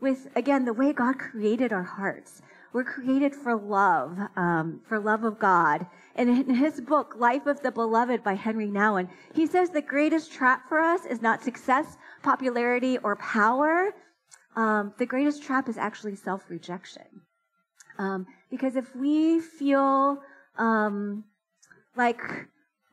with, 0.00 0.28
again, 0.36 0.64
the 0.64 0.72
way 0.74 0.92
God 0.92 1.18
created 1.18 1.72
our 1.72 1.82
hearts. 1.82 2.42
We're 2.74 2.84
created 2.84 3.34
for 3.34 3.54
love, 3.54 4.18
um, 4.36 4.80
for 4.86 4.98
love 4.98 5.24
of 5.24 5.38
God. 5.38 5.86
And 6.16 6.28
in 6.28 6.54
his 6.54 6.80
book, 6.80 7.14
Life 7.16 7.46
of 7.46 7.62
the 7.62 7.70
Beloved 7.70 8.22
by 8.22 8.34
Henri 8.34 8.66
Nouwen, 8.66 9.08
he 9.32 9.46
says 9.46 9.70
the 9.70 9.80
greatest 9.80 10.32
trap 10.32 10.68
for 10.68 10.80
us 10.80 11.06
is 11.06 11.22
not 11.22 11.42
success, 11.42 11.96
popularity, 12.22 12.98
or 12.98 13.16
power. 13.16 13.94
Um, 14.56 14.92
the 14.98 15.06
greatest 15.06 15.42
trap 15.42 15.68
is 15.68 15.78
actually 15.78 16.16
self 16.16 16.50
rejection. 16.50 17.22
Um, 17.98 18.26
because 18.50 18.76
if 18.76 18.94
we 18.96 19.40
feel 19.40 20.18
um, 20.58 21.24
like 21.96 22.20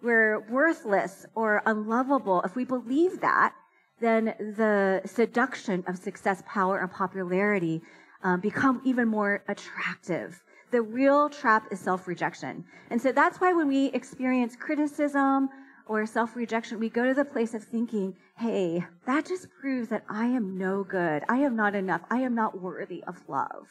we're 0.01 0.39
worthless 0.50 1.25
or 1.36 1.62
unlovable, 1.65 2.41
if 2.41 2.55
we 2.55 2.65
believe 2.65 3.22
that, 3.22 3.53
then 4.00 4.34
the 4.39 5.01
seduction 5.05 5.84
of 5.88 5.98
success, 5.98 6.41
power, 6.48 6.79
and 6.79 6.91
popularity 6.91 7.81
um, 8.24 8.39
become 8.39 8.81
even 8.84 9.08
more 9.08 9.43
attractive. 9.48 10.41
The 10.72 10.81
real 10.81 11.29
trap 11.29 11.67
is 11.72 11.79
self-rejection. 11.79 12.65
And 12.89 13.01
so 13.01 13.12
that's 13.12 13.39
why 13.39 13.53
when 13.53 13.67
we 13.67 13.88
experience 13.88 14.55
criticism 14.55 15.50
or 15.86 16.05
self-rejection, 16.05 16.79
we 16.79 16.89
go 16.89 17.05
to 17.05 17.13
the 17.13 17.25
place 17.25 17.53
of 17.53 17.63
thinking, 17.63 18.15
hey, 18.38 18.84
that 19.05 19.25
just 19.25 19.50
proves 19.60 19.89
that 19.89 20.03
I 20.10 20.25
am 20.25 20.58
no 20.58 20.84
good. 20.84 21.24
I 21.29 21.38
am 21.38 21.55
not 21.55 21.75
enough. 21.75 22.01
I 22.10 22.22
am 22.22 22.34
not 22.34 22.60
worthy 22.60 23.03
of 23.05 23.17
love. 23.27 23.67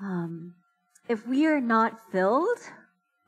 Um, 0.00 0.54
if 1.08 1.26
we 1.26 1.46
are 1.46 1.60
not 1.60 2.10
filled 2.12 2.58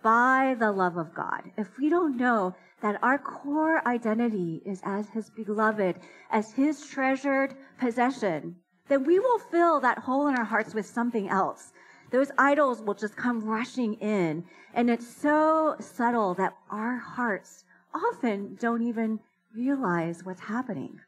by 0.03 0.57
the 0.59 0.71
love 0.71 0.97
of 0.97 1.15
God, 1.15 1.43
if 1.57 1.79
we 1.79 1.89
don't 1.89 2.17
know 2.17 2.55
that 2.83 3.03
our 3.03 3.19
core 3.19 3.87
identity 3.87 4.63
is 4.65 4.81
as 4.85 5.09
His 5.11 5.31
beloved, 5.31 5.97
as 6.31 6.53
His 6.53 6.87
treasured 6.87 7.55
possession, 7.79 8.57
then 8.89 9.05
we 9.05 9.19
will 9.19 9.39
fill 9.39 9.81
that 9.81 9.99
hole 9.99 10.29
in 10.29 10.37
our 10.37 10.45
hearts 10.45 10.75
with 10.75 10.87
something 10.87 11.29
else. 11.29 11.73
Those 12.11 12.31
idols 12.39 12.83
will 12.83 12.95
just 12.95 13.17
come 13.17 13.41
rushing 13.41 13.95
in. 13.95 14.45
And 14.75 14.91
it's 14.91 15.09
so 15.09 15.77
subtle 15.79 16.35
that 16.35 16.57
our 16.71 16.97
hearts 16.97 17.65
often 17.95 18.57
don't 18.61 18.83
even 18.83 19.21
realize 19.55 20.25
what's 20.25 20.41
happening. 20.41 21.01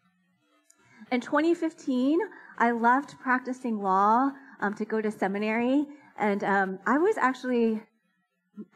In 1.10 1.20
2015, 1.20 2.20
I 2.58 2.70
left 2.70 3.18
practicing 3.18 3.82
law 3.82 4.30
um, 4.62 4.74
to 4.74 4.84
go 4.86 5.02
to 5.02 5.10
seminary. 5.10 5.84
And 6.18 6.42
um, 6.44 6.78
I 6.86 6.96
was 6.96 7.18
actually, 7.18 7.82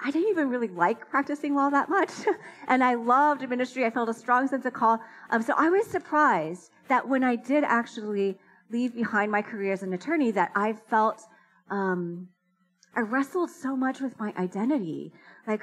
I 0.04 0.10
didn't 0.10 0.28
even 0.28 0.50
really 0.50 0.68
like 0.68 1.08
practicing 1.08 1.54
law 1.54 1.70
that 1.70 1.88
much. 1.88 2.10
and 2.68 2.84
I 2.84 2.94
loved 2.94 3.48
ministry. 3.48 3.86
I 3.86 3.90
felt 3.90 4.08
a 4.08 4.14
strong 4.14 4.48
sense 4.48 4.66
of 4.66 4.74
call. 4.74 5.00
Um, 5.30 5.40
so 5.42 5.54
I 5.56 5.70
was 5.70 5.86
surprised 5.86 6.70
that 6.88 7.08
when 7.08 7.24
I 7.24 7.36
did 7.36 7.64
actually 7.64 8.36
leave 8.70 8.94
behind 8.94 9.30
my 9.30 9.42
career 9.42 9.72
as 9.72 9.82
an 9.82 9.92
attorney, 9.92 10.32
that 10.32 10.50
I 10.54 10.72
felt, 10.72 11.22
um, 11.70 12.28
I 12.94 13.00
wrestled 13.00 13.50
so 13.50 13.76
much 13.76 14.00
with 14.00 14.18
my 14.18 14.34
identity. 14.36 15.12
Like, 15.46 15.62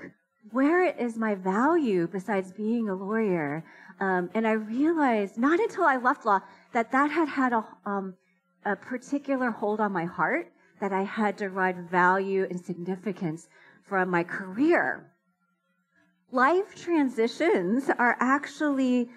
where 0.52 0.84
is 0.84 1.18
my 1.18 1.36
value 1.36 2.08
besides 2.08 2.52
being 2.52 2.90
a 2.90 2.96
lawyer? 2.96 3.64
Um, 4.00 4.30
and 4.34 4.48
I 4.48 4.54
realized 4.54 5.38
not 5.38 5.60
until 5.60 5.84
I 5.84 5.98
left 5.98 6.26
law 6.26 6.40
that 6.74 6.92
that 6.92 7.12
had 7.12 7.28
had 7.28 7.54
a, 7.54 7.66
um, 7.86 8.16
a 8.66 8.76
particular 8.76 9.52
hold 9.52 9.80
on 9.80 9.92
my 9.92 10.06
heart 10.06 10.52
that 10.80 10.92
I 10.92 11.04
had 11.04 11.36
derived 11.36 11.90
value 11.90 12.48
and 12.50 12.60
significance 12.60 13.48
from 13.84 14.10
my 14.10 14.24
career. 14.24 15.12
Life 16.32 16.76
transitions 16.76 17.90
are 18.00 18.18
actually 18.20 19.10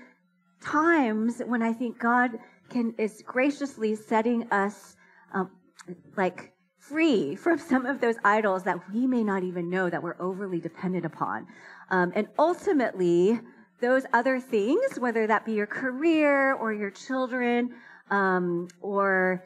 times 0.62 1.40
when 1.46 1.62
I 1.62 1.72
think 1.72 1.98
God 1.98 2.32
can 2.68 2.94
is 2.98 3.22
graciously 3.24 3.94
setting 3.94 4.50
us 4.50 4.96
um, 5.32 5.50
like 6.16 6.52
free 6.78 7.34
from 7.44 7.58
some 7.58 7.86
of 7.86 8.00
those 8.00 8.16
idols 8.24 8.62
that 8.64 8.78
we 8.92 9.06
may 9.06 9.24
not 9.24 9.42
even 9.42 9.70
know 9.70 9.88
that 9.88 10.02
we're 10.02 10.20
overly 10.20 10.60
dependent 10.60 11.04
upon. 11.04 11.46
Um, 11.90 12.12
and 12.14 12.28
ultimately, 12.38 13.40
those 13.80 14.04
other 14.12 14.40
things, 14.40 14.98
whether 14.98 15.26
that 15.26 15.44
be 15.44 15.52
your 15.52 15.66
career 15.66 16.54
or 16.54 16.72
your 16.72 16.90
children 16.90 17.74
um, 18.10 18.68
or 18.80 19.44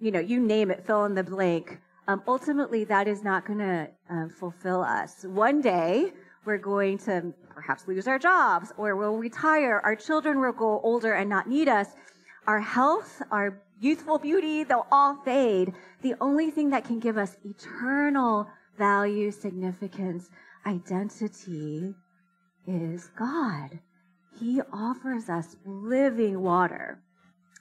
you 0.00 0.10
know, 0.10 0.20
you 0.20 0.40
name 0.40 0.70
it, 0.70 0.84
fill 0.84 1.04
in 1.04 1.14
the 1.14 1.22
blank. 1.22 1.78
Um, 2.08 2.22
ultimately, 2.26 2.82
that 2.84 3.06
is 3.06 3.22
not 3.22 3.46
going 3.46 3.60
to 3.60 3.88
uh, 4.10 4.28
fulfill 4.40 4.82
us. 4.82 5.24
One 5.24 5.60
day, 5.60 6.12
we're 6.44 6.58
going 6.58 6.98
to 6.98 7.32
perhaps 7.54 7.86
lose 7.86 8.08
our 8.08 8.18
jobs 8.18 8.72
or 8.76 8.96
we'll 8.96 9.16
retire. 9.16 9.80
Our 9.84 9.94
children 9.94 10.40
will 10.40 10.52
grow 10.52 10.80
older 10.82 11.12
and 11.12 11.30
not 11.30 11.48
need 11.48 11.68
us. 11.68 11.86
Our 12.48 12.60
health, 12.60 13.22
our 13.30 13.62
youthful 13.80 14.18
beauty, 14.18 14.64
they'll 14.64 14.88
all 14.90 15.14
fade. 15.24 15.72
The 16.02 16.14
only 16.20 16.50
thing 16.50 16.70
that 16.70 16.84
can 16.84 16.98
give 16.98 17.16
us 17.16 17.36
eternal 17.44 18.48
value, 18.76 19.30
significance, 19.30 20.28
identity 20.66 21.94
is 22.66 23.08
God. 23.16 23.78
He 24.40 24.60
offers 24.72 25.28
us 25.28 25.54
living 25.64 26.40
water. 26.40 27.00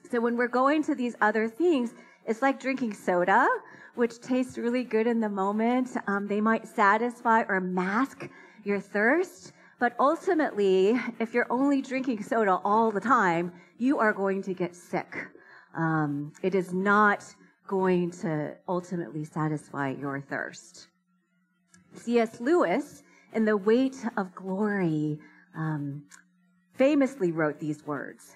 So 0.09 0.19
when 0.19 0.37
we're 0.37 0.47
going 0.47 0.83
to 0.83 0.95
these 0.95 1.15
other 1.21 1.47
things, 1.47 1.93
it's 2.25 2.41
like 2.41 2.59
drinking 2.59 2.93
soda, 2.93 3.47
which 3.95 4.19
tastes 4.19 4.57
really 4.57 4.83
good 4.83 5.07
in 5.07 5.19
the 5.19 5.29
moment. 5.29 5.89
Um, 6.07 6.27
they 6.27 6.41
might 6.41 6.67
satisfy 6.67 7.43
or 7.47 7.59
mask 7.59 8.29
your 8.63 8.79
thirst. 8.79 9.53
But 9.79 9.95
ultimately, 9.99 10.99
if 11.19 11.33
you're 11.33 11.47
only 11.49 11.81
drinking 11.81 12.23
soda 12.23 12.59
all 12.63 12.91
the 12.91 12.99
time, 12.99 13.51
you 13.77 13.97
are 13.97 14.13
going 14.13 14.43
to 14.43 14.53
get 14.53 14.75
sick. 14.75 15.15
Um, 15.75 16.33
it 16.43 16.53
is 16.53 16.73
not 16.73 17.25
going 17.67 18.11
to 18.11 18.55
ultimately 18.67 19.23
satisfy 19.23 19.91
your 19.91 20.21
thirst. 20.21 20.87
C.S. 21.95 22.39
Lewis, 22.39 23.03
in 23.33 23.45
The 23.45 23.57
Weight 23.57 23.95
of 24.17 24.35
Glory, 24.35 25.19
um, 25.55 26.03
famously 26.75 27.31
wrote 27.31 27.59
these 27.59 27.85
words 27.85 28.35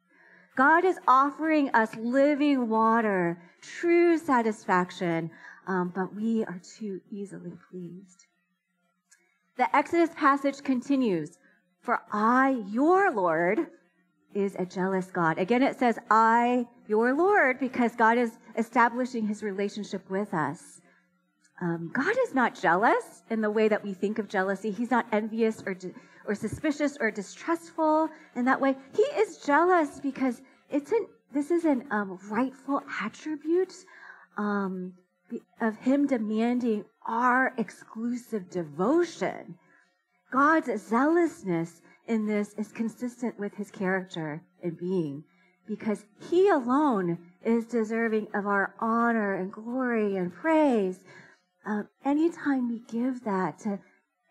God 0.55 0.83
is 0.85 0.99
offering 1.07 1.69
us 1.69 1.95
living 1.95 2.67
water, 2.67 3.41
true 3.61 4.17
satisfaction, 4.17 5.31
um, 5.67 5.91
but 5.95 6.13
we 6.13 6.43
are 6.45 6.59
too 6.77 6.99
easily 7.09 7.53
pleased. 7.69 8.25
The 9.57 9.73
Exodus 9.75 10.09
passage 10.15 10.63
continues 10.63 11.37
For 11.79 12.01
I, 12.11 12.63
your 12.69 13.11
Lord, 13.11 13.67
is 14.33 14.55
a 14.57 14.65
jealous 14.65 15.07
God. 15.11 15.37
Again, 15.37 15.61
it 15.61 15.77
says, 15.77 15.99
I, 16.09 16.65
your 16.87 17.13
Lord, 17.13 17.59
because 17.59 17.95
God 17.95 18.17
is 18.17 18.37
establishing 18.57 19.27
his 19.27 19.43
relationship 19.43 20.09
with 20.09 20.33
us. 20.33 20.81
Um, 21.61 21.91
God 21.93 22.15
is 22.25 22.33
not 22.33 22.59
jealous 22.59 23.23
in 23.29 23.41
the 23.41 23.51
way 23.51 23.67
that 23.67 23.83
we 23.83 23.93
think 23.93 24.19
of 24.19 24.27
jealousy. 24.27 24.71
He's 24.71 24.89
not 24.89 25.05
envious 25.11 25.61
or 25.65 25.75
or 26.27 26.35
suspicious 26.35 26.97
or 26.99 27.11
distrustful 27.11 28.09
in 28.35 28.45
that 28.45 28.61
way. 28.61 28.75
He 28.95 29.03
is 29.03 29.37
jealous 29.37 29.99
because 29.99 30.41
it's 30.69 30.91
an, 30.91 31.07
this 31.33 31.51
is 31.51 31.65
an 31.65 31.85
um, 31.91 32.19
rightful 32.29 32.81
attribute 33.01 33.73
um, 34.37 34.93
of 35.59 35.77
him 35.77 36.07
demanding 36.07 36.85
our 37.07 37.53
exclusive 37.57 38.49
devotion. 38.49 39.55
God's 40.31 40.81
zealousness 40.81 41.81
in 42.07 42.25
this 42.25 42.53
is 42.57 42.71
consistent 42.71 43.39
with 43.39 43.53
his 43.55 43.71
character 43.71 44.43
and 44.63 44.77
being 44.77 45.23
because 45.67 46.05
he 46.29 46.49
alone 46.49 47.17
is 47.43 47.65
deserving 47.65 48.27
of 48.33 48.45
our 48.45 48.75
honor 48.79 49.35
and 49.35 49.51
glory 49.51 50.17
and 50.17 50.33
praise. 50.33 50.99
Um, 51.65 51.87
anytime 52.03 52.67
we 52.67 52.79
give 52.91 53.23
that 53.23 53.59
to 53.59 53.79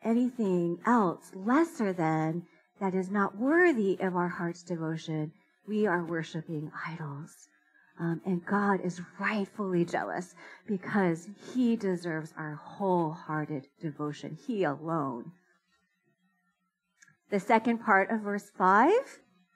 anything 0.04 0.78
else 0.86 1.30
lesser 1.34 1.92
than 1.92 2.46
that 2.80 2.94
is 2.94 3.10
not 3.10 3.36
worthy 3.36 3.98
of 4.00 4.16
our 4.16 4.28
heart's 4.28 4.62
devotion, 4.62 5.32
we 5.66 5.86
are 5.86 6.04
worshiping 6.04 6.70
idols. 6.86 7.48
Um, 7.98 8.22
and 8.24 8.44
God 8.46 8.80
is 8.82 9.02
rightfully 9.18 9.84
jealous 9.84 10.34
because 10.66 11.28
he 11.52 11.76
deserves 11.76 12.32
our 12.36 12.54
wholehearted 12.54 13.66
devotion, 13.80 14.38
he 14.46 14.64
alone. 14.64 15.32
The 17.30 17.40
second 17.40 17.78
part 17.78 18.10
of 18.10 18.22
verse 18.22 18.50
5 18.56 18.90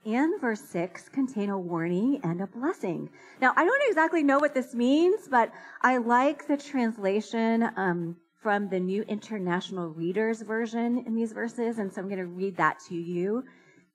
and 0.05 0.41
verse 0.41 0.61
6 0.61 1.09
contain 1.09 1.49
a 1.49 1.59
warning 1.59 2.21
and 2.23 2.43
a 2.43 2.47
blessing. 2.47 3.09
Now, 3.41 3.55
I 3.57 3.65
don't 3.65 3.89
exactly 3.89 4.23
know 4.23 4.39
what 4.39 4.55
this 4.55 4.75
means, 4.75 5.27
but 5.29 5.51
I 5.81 5.97
like 5.97 6.47
the 6.47 6.59
translation 6.59 7.71
um, 7.77 8.17
from 8.45 8.69
the 8.69 8.79
New 8.79 9.01
International 9.09 9.89
Reader's 9.89 10.43
Version 10.43 11.03
in 11.07 11.15
these 11.15 11.33
verses, 11.33 11.79
and 11.79 11.91
so 11.91 12.03
I'm 12.03 12.09
going 12.09 12.21
to 12.21 12.27
read 12.27 12.59
that 12.59 12.79
to 12.91 12.95
you. 12.95 13.43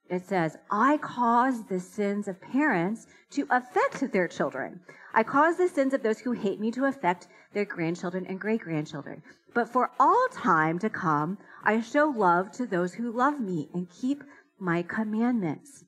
It 0.10 0.26
says, 0.26 0.58
I 0.72 0.98
cause 0.98 1.68
the 1.68 1.80
sins 1.80 2.28
of 2.28 2.42
parents 2.42 3.06
to 3.34 3.46
affect 3.52 4.12
their 4.12 4.28
children. 4.28 4.80
I 5.14 5.22
cause 5.22 5.58
the 5.58 5.68
sins 5.68 5.94
of 5.94 6.02
those 6.02 6.18
who 6.18 6.32
hate 6.32 6.60
me 6.60 6.72
to 6.72 6.86
affect 6.86 7.28
their 7.54 7.64
grandchildren 7.64 8.26
and 8.26 8.40
great 8.40 8.62
grandchildren. 8.62 9.22
But 9.54 9.70
for 9.70 9.92
all 10.00 10.28
time 10.34 10.80
to 10.80 10.90
come, 10.90 11.38
I 11.64 11.82
show 11.82 12.08
love 12.08 12.52
to 12.54 12.66
those 12.66 12.96
who 12.96 13.12
love 13.12 13.40
me 13.40 13.70
and 13.76 13.88
keep 13.88 14.24
my 14.58 14.82
commandments. 14.82 15.84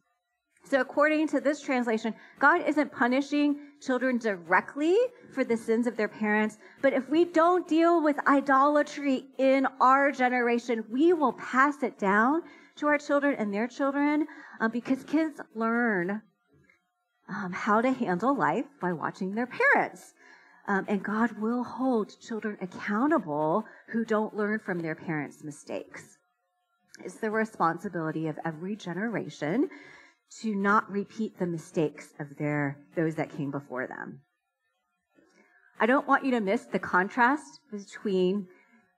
So, 0.66 0.80
according 0.82 1.30
to 1.30 1.42
this 1.42 1.62
translation, 1.62 2.14
God 2.38 2.62
isn't 2.68 2.92
punishing 2.92 3.60
children 3.82 4.18
directly 4.18 4.96
for 5.34 5.44
the 5.44 5.58
sins 5.58 5.88
of 5.88 5.98
their 5.98 6.08
parents, 6.08 6.58
but 6.82 6.94
if 6.94 7.10
we 7.10 7.26
don't 7.26 7.68
deal 7.68 8.02
with 8.02 8.18
idolatry 8.28 9.26
in 9.38 9.68
our 9.80 10.12
generation, 10.12 10.84
we 10.90 11.14
will 11.14 11.34
pass 11.34 11.84
it 11.84 11.98
down 11.98 12.42
to 12.76 12.88
our 12.88 12.98
children 12.98 13.36
and 13.38 13.54
their 13.54 13.68
children 13.68 14.28
um, 14.60 14.72
because 14.72 15.04
kids 15.04 15.42
learn 15.56 16.22
um, 17.30 17.52
how 17.52 17.82
to 17.82 17.92
handle 17.92 18.36
life 18.36 18.66
by 18.82 18.94
watching 18.94 19.34
their 19.34 19.48
parents. 19.48 20.14
Um, 20.68 20.86
and 20.88 21.04
God 21.04 21.32
will 21.40 21.64
hold 21.64 22.20
children 22.20 22.58
accountable 22.62 23.66
who 23.88 24.06
don't 24.06 24.36
learn 24.36 24.60
from 24.60 24.80
their 24.80 24.96
parents' 24.96 25.44
mistakes. 25.44 26.18
It's 27.04 27.16
the 27.16 27.32
responsibility 27.32 28.28
of 28.28 28.38
every 28.46 28.76
generation 28.76 29.70
to 30.40 30.56
not 30.56 30.90
repeat 30.90 31.38
the 31.38 31.46
mistakes 31.46 32.14
of 32.20 32.38
their 32.38 32.78
those 32.96 33.16
that 33.16 33.36
came 33.36 33.52
before 33.52 33.88
them. 33.88 34.22
I 35.80 35.86
don't 35.86 36.08
want 36.08 36.24
you 36.24 36.32
to 36.32 36.42
miss 36.42 36.66
the 36.66 36.80
contrast 36.80 37.60
between 37.72 38.48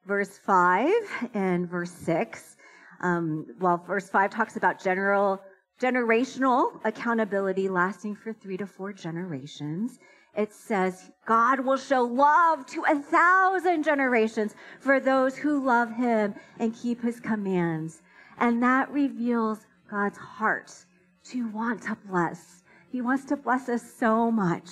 verse 0.06 0.38
5 0.38 0.92
and 1.34 1.70
verse 1.70 1.92
6. 1.92 2.58
Um, 3.02 3.48
while 3.60 3.78
verse 3.78 4.10
5 4.10 4.30
talks 4.30 4.58
about 4.58 4.84
general 4.84 5.42
generational 5.82 6.80
accountability 6.86 7.68
lasting 7.68 8.16
for 8.16 8.32
three 8.32 8.58
to 8.58 8.68
four 8.68 8.94
generations, 8.94 10.00
it 10.36 10.54
says, 10.54 11.12
God 11.26 11.60
will 11.60 11.78
show 11.78 12.04
love 12.04 12.66
to 12.68 12.84
a 12.84 13.00
thousand 13.00 13.84
generations 13.84 14.56
for 14.80 15.00
those 15.00 15.38
who 15.38 15.64
love 15.64 15.92
him 15.92 16.36
and 16.60 16.76
keep 16.76 17.02
his 17.02 17.20
commands. 17.20 18.02
And 18.38 18.62
that 18.64 18.92
reveals 18.92 19.66
God's 19.90 20.18
heart 20.18 20.86
to 21.26 21.48
want 21.50 21.82
to 21.84 21.98
bless. 22.08 22.64
He 22.92 23.02
wants 23.02 23.26
to 23.26 23.38
bless 23.38 23.70
us 23.70 23.84
so 24.00 24.30
much. 24.32 24.70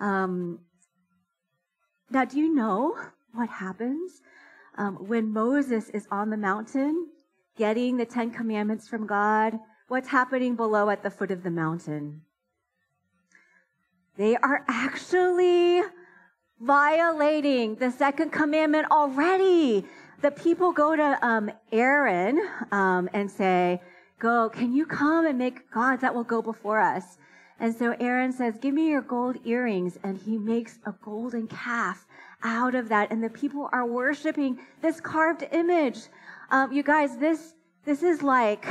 Um, 0.00 0.60
now, 2.10 2.24
do 2.24 2.38
you 2.38 2.54
know 2.54 2.96
what 3.32 3.48
happens 3.48 4.22
um, 4.76 4.96
when 5.08 5.32
Moses 5.32 5.88
is 5.90 6.06
on 6.10 6.30
the 6.30 6.36
mountain 6.36 7.08
getting 7.56 7.96
the 7.96 8.06
Ten 8.06 8.30
Commandments 8.30 8.88
from 8.88 9.06
God? 9.06 9.58
What's 9.88 10.08
happening 10.08 10.54
below 10.54 10.90
at 10.90 11.02
the 11.02 11.10
foot 11.10 11.30
of 11.30 11.42
the 11.42 11.50
mountain? 11.50 12.22
They 14.16 14.36
are 14.36 14.64
actually 14.68 15.82
violating 16.60 17.76
the 17.76 17.90
second 17.90 18.30
commandment 18.30 18.90
already. 18.90 19.84
The 20.22 20.30
people 20.30 20.72
go 20.72 20.96
to 20.96 21.18
um, 21.24 21.50
Aaron 21.70 22.40
um, 22.72 23.08
and 23.12 23.30
say, 23.30 23.80
Go, 24.18 24.48
can 24.48 24.72
you 24.72 24.84
come 24.84 25.26
and 25.26 25.38
make 25.38 25.70
gods 25.70 26.02
that 26.02 26.14
will 26.14 26.24
go 26.24 26.42
before 26.42 26.80
us? 26.80 27.18
And 27.60 27.74
so 27.74 27.94
Aaron 28.00 28.32
says, 28.32 28.58
Give 28.58 28.74
me 28.74 28.88
your 28.88 29.02
gold 29.02 29.36
earrings. 29.44 29.98
And 30.02 30.18
he 30.18 30.38
makes 30.38 30.78
a 30.86 30.92
golden 31.02 31.46
calf 31.48 32.06
out 32.42 32.74
of 32.74 32.88
that. 32.88 33.10
And 33.10 33.22
the 33.22 33.30
people 33.30 33.68
are 33.72 33.86
worshiping 33.86 34.58
this 34.82 35.00
carved 35.00 35.44
image. 35.52 36.00
Um, 36.50 36.72
you 36.72 36.82
guys, 36.82 37.16
this, 37.18 37.54
this 37.84 38.02
is 38.02 38.22
like, 38.22 38.66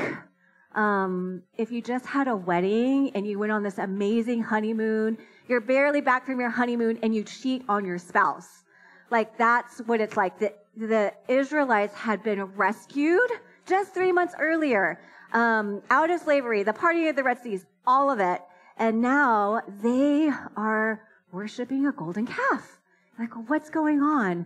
um, 0.75 1.43
if 1.57 1.71
you 1.71 1.81
just 1.81 2.05
had 2.05 2.27
a 2.27 2.35
wedding 2.35 3.11
and 3.13 3.27
you 3.27 3.39
went 3.39 3.51
on 3.51 3.63
this 3.63 3.77
amazing 3.77 4.41
honeymoon, 4.41 5.17
you're 5.47 5.61
barely 5.61 6.01
back 6.01 6.25
from 6.25 6.39
your 6.39 6.49
honeymoon 6.49 6.99
and 7.03 7.15
you 7.15 7.23
cheat 7.23 7.63
on 7.69 7.85
your 7.85 7.97
spouse. 7.97 8.63
Like 9.09 9.37
that's 9.37 9.79
what 9.79 10.01
it's 10.01 10.17
like. 10.17 10.39
The, 10.39 10.53
the 10.75 11.13
Israelites 11.27 11.93
had 11.95 12.21
been 12.23 12.43
rescued 12.43 13.31
just 13.65 13.93
three 13.93 14.11
months 14.11 14.33
earlier 14.39 14.99
um, 15.33 15.81
out 15.89 16.09
of 16.09 16.21
slavery, 16.21 16.63
the 16.63 16.73
party 16.73 17.07
of 17.07 17.15
the 17.15 17.23
Red 17.23 17.41
Seas, 17.41 17.65
all 17.85 18.09
of 18.09 18.19
it. 18.19 18.41
And 18.77 19.01
now 19.01 19.61
they 19.81 20.29
are 20.55 21.01
worshiping 21.31 21.87
a 21.87 21.91
golden 21.91 22.27
calf. 22.27 22.79
Like, 23.17 23.49
what's 23.49 23.69
going 23.69 24.01
on? 24.01 24.45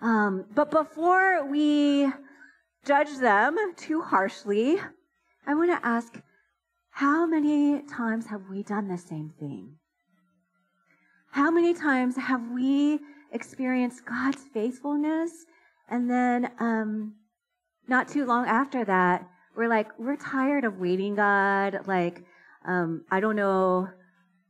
Um, 0.00 0.44
but 0.54 0.70
before 0.70 1.44
we 1.44 2.10
judge 2.84 3.16
them 3.18 3.56
too 3.76 4.02
harshly, 4.02 4.78
I 5.46 5.54
want 5.54 5.70
to 5.70 5.86
ask 5.86 6.20
how 6.90 7.26
many 7.26 7.82
times 7.82 8.26
have 8.26 8.42
we 8.50 8.62
done 8.62 8.88
the 8.88 8.98
same 8.98 9.32
thing? 9.40 9.76
How 11.30 11.50
many 11.50 11.72
times 11.72 12.16
have 12.16 12.50
we 12.50 13.00
experienced 13.32 14.04
God's 14.04 14.42
faithfulness 14.52 15.32
and 15.88 16.10
then 16.10 16.50
um, 16.58 17.14
not 17.88 18.08
too 18.08 18.26
long 18.26 18.46
after 18.46 18.84
that, 18.84 19.28
we're 19.56 19.68
like, 19.68 19.88
we're 19.98 20.16
tired 20.16 20.64
of 20.64 20.78
waiting, 20.78 21.14
God. 21.14 21.80
Like, 21.86 22.24
um, 22.64 23.04
I 23.10 23.20
don't 23.20 23.36
know 23.36 23.88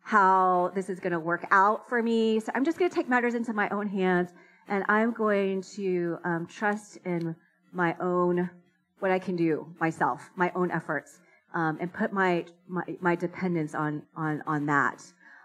how 0.02 0.72
this 0.74 0.88
is 0.88 1.00
going 1.00 1.12
to 1.12 1.20
work 1.20 1.46
out 1.50 1.88
for 1.88 2.02
me. 2.02 2.40
So 2.40 2.52
I'm 2.54 2.64
just 2.64 2.78
going 2.78 2.90
to 2.90 2.94
take 2.94 3.08
matters 3.08 3.34
into 3.34 3.52
my 3.52 3.68
own 3.70 3.88
hands 3.88 4.30
and 4.68 4.84
I'm 4.88 5.12
going 5.12 5.62
to 5.76 6.18
um, 6.24 6.46
trust 6.46 6.98
in 7.04 7.34
my 7.72 7.96
own, 8.00 8.50
what 8.98 9.10
I 9.10 9.18
can 9.18 9.36
do 9.36 9.66
myself, 9.80 10.30
my 10.36 10.52
own 10.54 10.70
efforts, 10.70 11.20
um, 11.54 11.78
and 11.80 11.92
put 11.92 12.12
my, 12.12 12.44
my, 12.68 12.82
my, 13.00 13.14
dependence 13.14 13.74
on, 13.74 14.02
on, 14.16 14.42
on 14.46 14.66
that. 14.66 15.02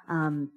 Um, 0.09 0.51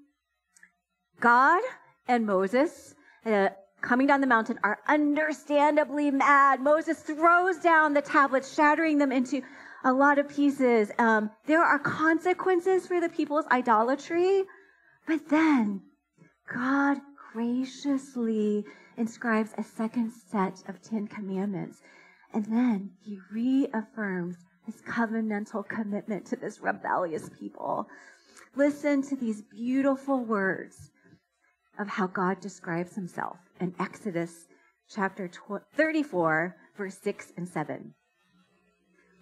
God 1.20 1.62
and 2.08 2.26
Moses 2.26 2.94
uh, 3.26 3.50
coming 3.80 4.06
down 4.06 4.20
the 4.20 4.26
mountain 4.26 4.58
are 4.62 4.78
understandably 4.88 6.10
mad. 6.10 6.60
Moses 6.60 7.00
throws 7.00 7.58
down 7.58 7.94
the 7.94 8.02
tablets, 8.02 8.54
shattering 8.54 8.98
them 8.98 9.12
into 9.12 9.42
a 9.84 9.92
lot 9.92 10.18
of 10.18 10.28
pieces. 10.28 10.90
Um, 10.98 11.30
there 11.46 11.62
are 11.62 11.78
consequences 11.78 12.86
for 12.86 13.00
the 13.00 13.08
people's 13.08 13.46
idolatry, 13.50 14.44
but 15.06 15.28
then 15.28 15.82
God 16.52 16.98
graciously 17.32 18.64
inscribes 18.96 19.52
a 19.56 19.62
second 19.62 20.12
set 20.30 20.62
of 20.68 20.82
Ten 20.82 21.06
Commandments. 21.06 21.80
And 22.32 22.44
then 22.44 22.90
he 23.04 23.18
reaffirms 23.32 24.36
his 24.66 24.82
covenantal 24.82 25.66
commitment 25.66 26.26
to 26.26 26.36
this 26.36 26.60
rebellious 26.60 27.30
people. 27.38 27.88
Listen 28.54 29.02
to 29.02 29.16
these 29.16 29.42
beautiful 29.42 30.24
words 30.24 30.90
of 31.80 31.88
how 31.88 32.06
God 32.06 32.40
describes 32.40 32.94
himself 32.94 33.38
in 33.58 33.74
Exodus 33.80 34.46
chapter 34.88 35.30
34, 35.74 36.54
verse 36.76 36.98
6 37.02 37.32
and 37.38 37.48
7. 37.48 37.94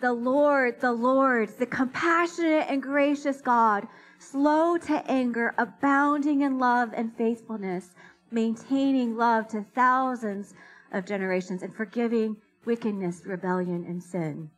The 0.01 0.12
Lord, 0.12 0.81
the 0.81 0.92
Lord, 0.92 1.51
the 1.59 1.66
compassionate 1.66 2.66
and 2.68 2.83
gracious 2.83 3.40
God, 3.40 3.87
slow 4.18 4.77
to 4.77 5.11
anger, 5.11 5.55
abounding 5.57 6.40
in 6.40 6.59
love 6.59 6.90
and 6.94 7.16
faithfulness, 7.16 7.94
maintaining 8.33 9.16
love 9.16 9.47
to 9.49 9.64
thousands 9.75 10.53
of 10.92 11.07
generations, 11.07 11.62
and 11.62 11.75
forgiving 11.75 12.37
wickedness, 12.64 13.23
rebellion, 13.25 13.85
and 13.87 14.03
sin. 14.03 14.51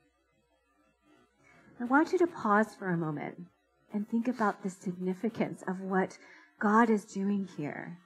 I 1.79 1.85
want 1.85 2.13
you 2.13 2.19
to 2.19 2.27
pause 2.27 2.75
for 2.75 2.89
a 2.89 2.97
moment 2.97 3.47
and 3.93 4.09
think 4.09 4.29
about 4.29 4.63
the 4.63 4.71
significance 4.71 5.63
of 5.67 5.81
what 5.81 6.17
God 6.61 6.90
is 6.90 7.05
doing 7.05 7.49
here. 7.57 7.99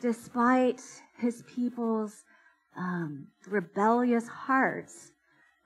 Despite 0.00 0.80
his 1.18 1.42
people's 1.54 2.24
um, 2.76 3.26
rebellious 3.46 4.26
hearts, 4.26 5.12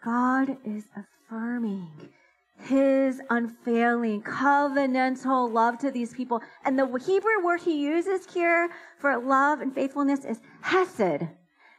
God 0.04 0.56
is 0.64 0.84
affirming 0.96 2.10
his 2.58 3.20
unfailing 3.30 4.22
covenantal 4.22 5.52
love 5.52 5.78
to 5.78 5.90
these 5.90 6.12
people. 6.12 6.40
And 6.64 6.78
the 6.78 6.86
Hebrew 6.86 7.44
word 7.44 7.60
he 7.60 7.80
uses 7.80 8.26
here 8.32 8.68
for 8.98 9.16
love 9.18 9.60
and 9.60 9.74
faithfulness 9.74 10.24
is 10.24 10.40
hesed. 10.60 11.28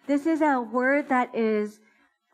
This 0.08 0.26
is 0.26 0.42
a 0.42 0.62
word 0.62 1.10
that 1.10 1.34
is 1.36 1.80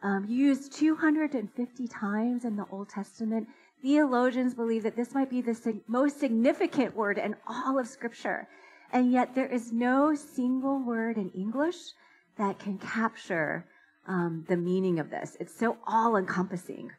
um, 0.04 0.26
used 0.28 0.74
250 0.74 1.88
times 1.88 2.46
in 2.46 2.56
the 2.56 2.66
Old 2.72 2.90
Testament. 2.90 3.48
Theologians 3.82 4.54
believe 4.54 4.84
that 4.84 4.96
this 4.96 5.14
might 5.14 5.30
be 5.30 5.42
the 5.42 5.56
sig- 5.56 5.82
most 5.88 6.20
significant 6.20 6.96
word 6.96 7.18
in 7.18 7.36
all 7.48 7.80
of 7.80 7.88
Scripture. 7.88 8.48
And 8.94 9.12
yet 9.12 9.34
there 9.34 9.48
is 9.48 9.72
no 9.72 10.14
single 10.14 10.80
word 10.80 11.18
in 11.18 11.30
English 11.30 11.94
that 12.38 12.60
can 12.60 12.78
capture 12.78 13.66
um, 14.08 14.46
the 14.48 14.58
meaning 14.58 15.00
of 15.00 15.10
this. 15.10 15.38
It's 15.40 15.58
so 15.58 15.78
all 15.88 16.18
encompassing. 16.18 16.92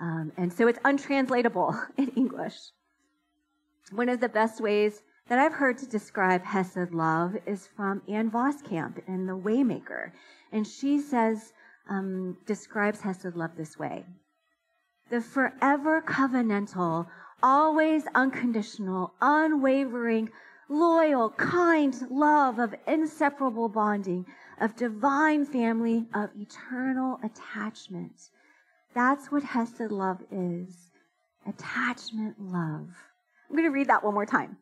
Um, 0.00 0.32
and 0.36 0.52
so 0.52 0.68
it's 0.68 0.78
untranslatable 0.84 1.78
in 1.96 2.08
English. 2.10 2.56
One 3.92 4.08
of 4.08 4.20
the 4.20 4.28
best 4.28 4.60
ways 4.60 5.02
that 5.28 5.38
I've 5.38 5.52
heard 5.52 5.78
to 5.78 5.86
describe 5.86 6.44
Hesed 6.44 6.92
love 6.92 7.36
is 7.46 7.66
from 7.66 8.02
Ann 8.08 8.30
Voskamp 8.30 9.00
in 9.08 9.26
The 9.26 9.36
Waymaker. 9.36 10.12
And 10.52 10.66
she 10.66 11.00
says, 11.00 11.52
um, 11.88 12.36
describes 12.46 13.00
Hesed 13.00 13.36
love 13.36 13.56
this 13.56 13.78
way 13.78 14.04
the 15.10 15.20
forever 15.20 16.02
covenantal, 16.02 17.06
always 17.42 18.04
unconditional, 18.14 19.14
unwavering, 19.20 20.30
loyal, 20.68 21.30
kind 21.30 21.94
love 22.10 22.58
of 22.58 22.74
inseparable 22.86 23.68
bonding, 23.68 24.26
of 24.60 24.74
divine 24.76 25.44
family, 25.44 26.06
of 26.14 26.30
eternal 26.38 27.20
attachment. 27.22 28.30
That's 28.94 29.30
what 29.30 29.42
Hesed 29.42 29.90
love 29.90 30.22
is. 30.30 30.90
Attachment 31.46 32.40
love. 32.40 32.88
I'm 33.48 33.56
going 33.56 33.64
to 33.64 33.70
read 33.70 33.88
that 33.88 34.02
one 34.02 34.14
more 34.14 34.26
time 34.26 34.56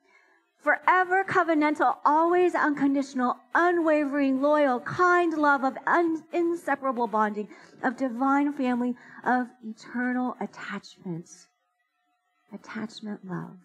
forever 0.64 1.22
covenantal, 1.24 1.98
always 2.06 2.54
unconditional, 2.54 3.36
unwavering, 3.54 4.40
loyal, 4.40 4.80
kind 4.80 5.34
love 5.34 5.62
of 5.62 5.76
un- 5.86 6.24
inseparable 6.32 7.06
bonding, 7.06 7.46
of 7.82 7.98
divine 7.98 8.50
family, 8.54 8.96
of 9.24 9.46
eternal 9.62 10.34
attachment. 10.40 11.28
Attachment 12.52 13.20
love. 13.28 13.58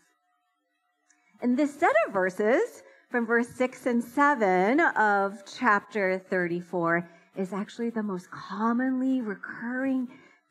And 1.42 1.58
this 1.58 1.74
set 1.80 1.94
of 2.06 2.14
verses 2.14 2.84
from 3.10 3.26
verse 3.26 3.48
6 3.48 3.86
and 3.86 4.04
7 4.04 4.82
of 4.82 5.42
chapter 5.58 6.20
34 6.30 7.10
is 7.38 7.54
actually 7.54 7.92
the 7.92 8.04
most 8.04 8.30
commonly 8.30 9.22
recurring 9.22 10.10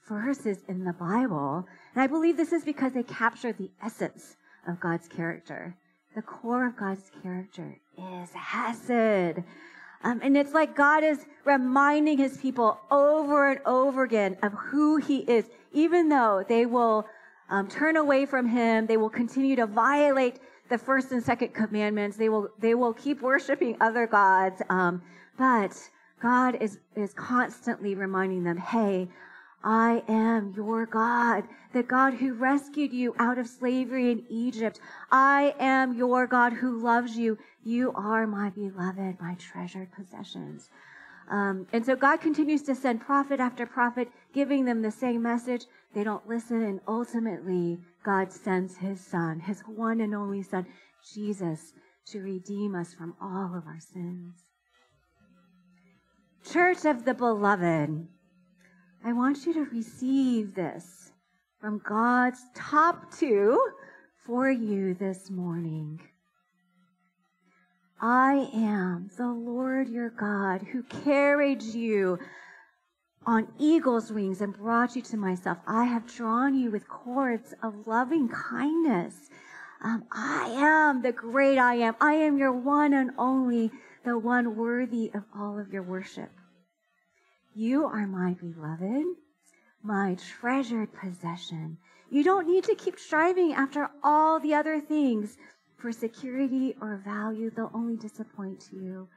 verses 0.09 0.59
in 0.67 0.85
the 0.85 0.95
Bible. 0.95 1.67
And 1.95 2.03
I 2.03 2.07
believe 2.07 2.39
this 2.39 2.53
is 2.55 2.65
because 2.65 2.95
they 2.95 3.03
capture 3.03 3.53
the 3.53 3.71
essence 3.83 4.37
of 4.67 4.81
God's 4.81 5.09
character 5.09 5.77
the 6.19 6.23
core 6.23 6.67
of 6.67 6.77
God's 6.77 7.13
character 7.23 7.79
is 7.97 8.31
Hesed. 8.33 9.45
Um, 10.03 10.21
and 10.21 10.37
it's 10.37 10.53
like 10.53 10.75
God 10.75 11.05
is 11.05 11.27
reminding 11.45 12.19
his 12.19 12.39
people 12.39 12.81
over 12.91 13.53
and 13.53 13.61
over 13.65 14.03
again 14.03 14.37
of 14.43 14.53
who 14.53 14.97
he 14.97 15.19
is, 15.19 15.45
even 15.73 16.09
though 16.09 16.45
they 16.49 16.67
will 16.67 17.07
um, 17.51 17.69
turn 17.69 17.97
away 17.97 18.27
from 18.27 18.49
him, 18.49 18.85
they 18.85 18.97
will 18.97 19.09
continue 19.09 19.55
to 19.55 19.67
violate 19.69 20.41
the 20.71 20.77
first 20.77 21.13
and 21.13 21.23
second 21.23 21.55
commandments, 21.55 22.17
they 22.17 22.29
will, 22.29 22.49
they 22.59 22.75
will 22.75 22.95
keep 22.95 23.23
worshiping 23.23 23.77
other 23.81 24.09
gods. 24.09 24.61
Um, 24.71 25.01
but 25.39 25.79
God 26.21 26.57
is, 26.61 26.81
is 26.97 27.15
constantly 27.15 27.95
reminding 27.95 28.43
them, 28.43 28.57
hey, 28.57 29.07
I 29.63 30.03
am 30.09 30.53
your 30.57 30.87
God, 30.87 31.45
the 31.73 31.83
God 31.83 32.15
who 32.15 32.35
rescued 32.35 32.93
you 32.93 33.15
out 33.19 33.39
of 33.39 33.49
slavery 33.49 34.13
in 34.13 34.25
Egypt. 34.29 34.81
I 35.11 35.55
am 35.59 35.95
your 35.95 36.27
God 36.27 36.53
who 36.53 36.81
loves 36.81 37.17
you. 37.17 37.39
You 37.65 37.93
are 37.95 38.27
my 38.27 38.51
beloved, 38.51 39.21
my 39.21 39.35
treasured 39.35 39.91
possessions. 39.93 40.71
Um, 41.31 41.67
and 41.73 41.85
so 41.85 41.97
God 41.97 42.21
continues 42.21 42.63
to 42.63 42.75
send 42.75 43.01
prophet 43.01 43.41
after 43.41 43.67
prophet, 43.67 44.09
giving 44.33 44.65
them 44.65 44.81
the 44.81 44.91
same 44.91 45.23
message. 45.23 45.67
They 45.95 46.05
don't 46.05 46.27
listen, 46.29 46.63
and 46.63 46.81
ultimately, 46.87 47.79
God 48.03 48.33
sends 48.33 48.77
his 48.77 49.01
son, 49.01 49.41
his 49.41 49.61
one 49.63 50.01
and 50.01 50.15
only 50.15 50.43
son, 50.43 50.67
Jesus, 51.13 51.75
to 52.07 52.21
redeem 52.21 52.75
us 52.75 52.95
from 52.95 53.15
all 53.21 53.55
of 53.55 53.67
our 53.67 53.81
sins. 53.81 54.35
Church 56.51 56.85
of 56.87 57.05
the 57.05 57.13
Beloved, 57.13 58.07
I 59.05 59.13
want 59.13 59.47
you 59.47 59.55
to 59.55 59.65
receive 59.65 60.55
this 60.55 61.13
from 61.61 61.81
God's 61.87 62.41
top 62.55 63.13
two 63.13 63.61
for 64.27 64.51
you 64.51 64.95
this 64.95 65.31
morning. 65.31 66.01
I 68.01 68.49
am 68.55 69.11
the 69.17 69.29
Lord 69.29 69.89
your 69.89 70.11
God 70.11 70.63
who 70.63 70.83
carried 70.83 71.63
you 71.63 72.19
on 73.27 73.49
eagle's 73.59 74.13
wings 74.13 74.41
and 74.41 74.57
brought 74.57 74.97
you 74.97 75.03
to 75.03 75.17
myself. 75.17 75.59
I 75.67 75.85
have 75.85 76.07
drawn 76.07 76.55
you 76.55 76.71
with 76.71 76.89
cords 76.89 77.55
of 77.63 77.87
loving 77.87 78.29
kindness. 78.29 79.15
Um, 79.83 80.05
I 80.13 80.49
am 80.51 81.03
the 81.03 81.13
great 81.13 81.59
I 81.59 81.75
am. 81.75 81.95
I 82.01 82.15
am 82.15 82.39
your 82.39 82.53
one 82.53 82.95
and 82.95 83.11
only, 83.19 83.71
the 84.05 84.19
one 84.19 84.57
worthy 84.57 85.11
of 85.15 85.25
all 85.37 85.59
of 85.59 85.73
your 85.73 85.83
worship. 85.83 86.31
You 87.59 87.87
are 87.87 88.07
my 88.07 88.35
beloved, 88.35 89.17
my 89.83 90.15
treasured 90.15 90.93
possession. 90.93 91.79
You 92.09 92.23
don't 92.23 92.47
need 92.47 92.63
to 92.63 92.77
keep 92.77 93.01
striving 93.01 93.53
after 93.53 93.91
all 94.01 94.39
the 94.39 94.55
other 94.55 94.81
things 94.81 95.37
for 95.77 95.91
security 95.91 96.77
or 96.81 97.03
value, 97.05 97.51
they'll 97.51 97.73
only 97.75 97.97
disappoint 97.97 98.69
you. 98.71 99.09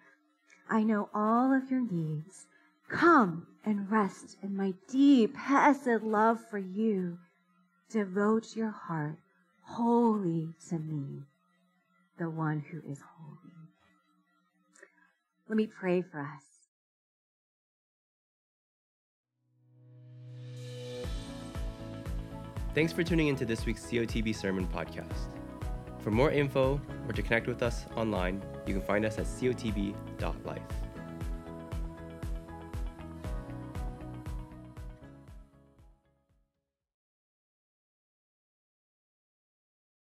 I 0.68 0.82
know 0.82 1.10
all 1.14 1.54
of 1.54 1.70
your 1.70 1.82
needs. 1.82 2.48
Come 2.90 3.46
and 3.64 3.92
rest 3.92 4.38
in 4.42 4.58
my 4.58 4.74
deep, 4.90 5.38
hesed 5.38 6.02
love 6.02 6.40
for 6.50 6.58
you. 6.58 7.20
Devote 7.92 8.56
your 8.56 8.72
heart 8.72 9.20
wholly 9.66 10.56
to 10.68 10.80
me, 10.80 11.22
the 12.18 12.32
one 12.32 12.62
who 12.72 12.80
is 12.90 13.02
holy. 13.20 13.54
Let 15.48 15.58
me 15.58 15.68
pray 15.68 16.02
for 16.02 16.22
us. 16.22 16.51
Thanks 22.74 22.94
for 22.94 23.04
tuning 23.04 23.28
into 23.28 23.44
this 23.44 23.66
week's 23.66 23.86
COTB 23.86 24.34
Sermon 24.34 24.66
Podcast. 24.66 25.28
For 26.00 26.10
more 26.10 26.32
info 26.32 26.80
or 27.06 27.12
to 27.12 27.22
connect 27.22 27.48
with 27.48 27.62
us 27.62 27.86
online, 27.98 28.42
you 28.66 28.74
can 28.74 28.82
find 28.82 29.04
us 29.06 29.20
at 29.20 29.26
cotb.life. 29.26 30.62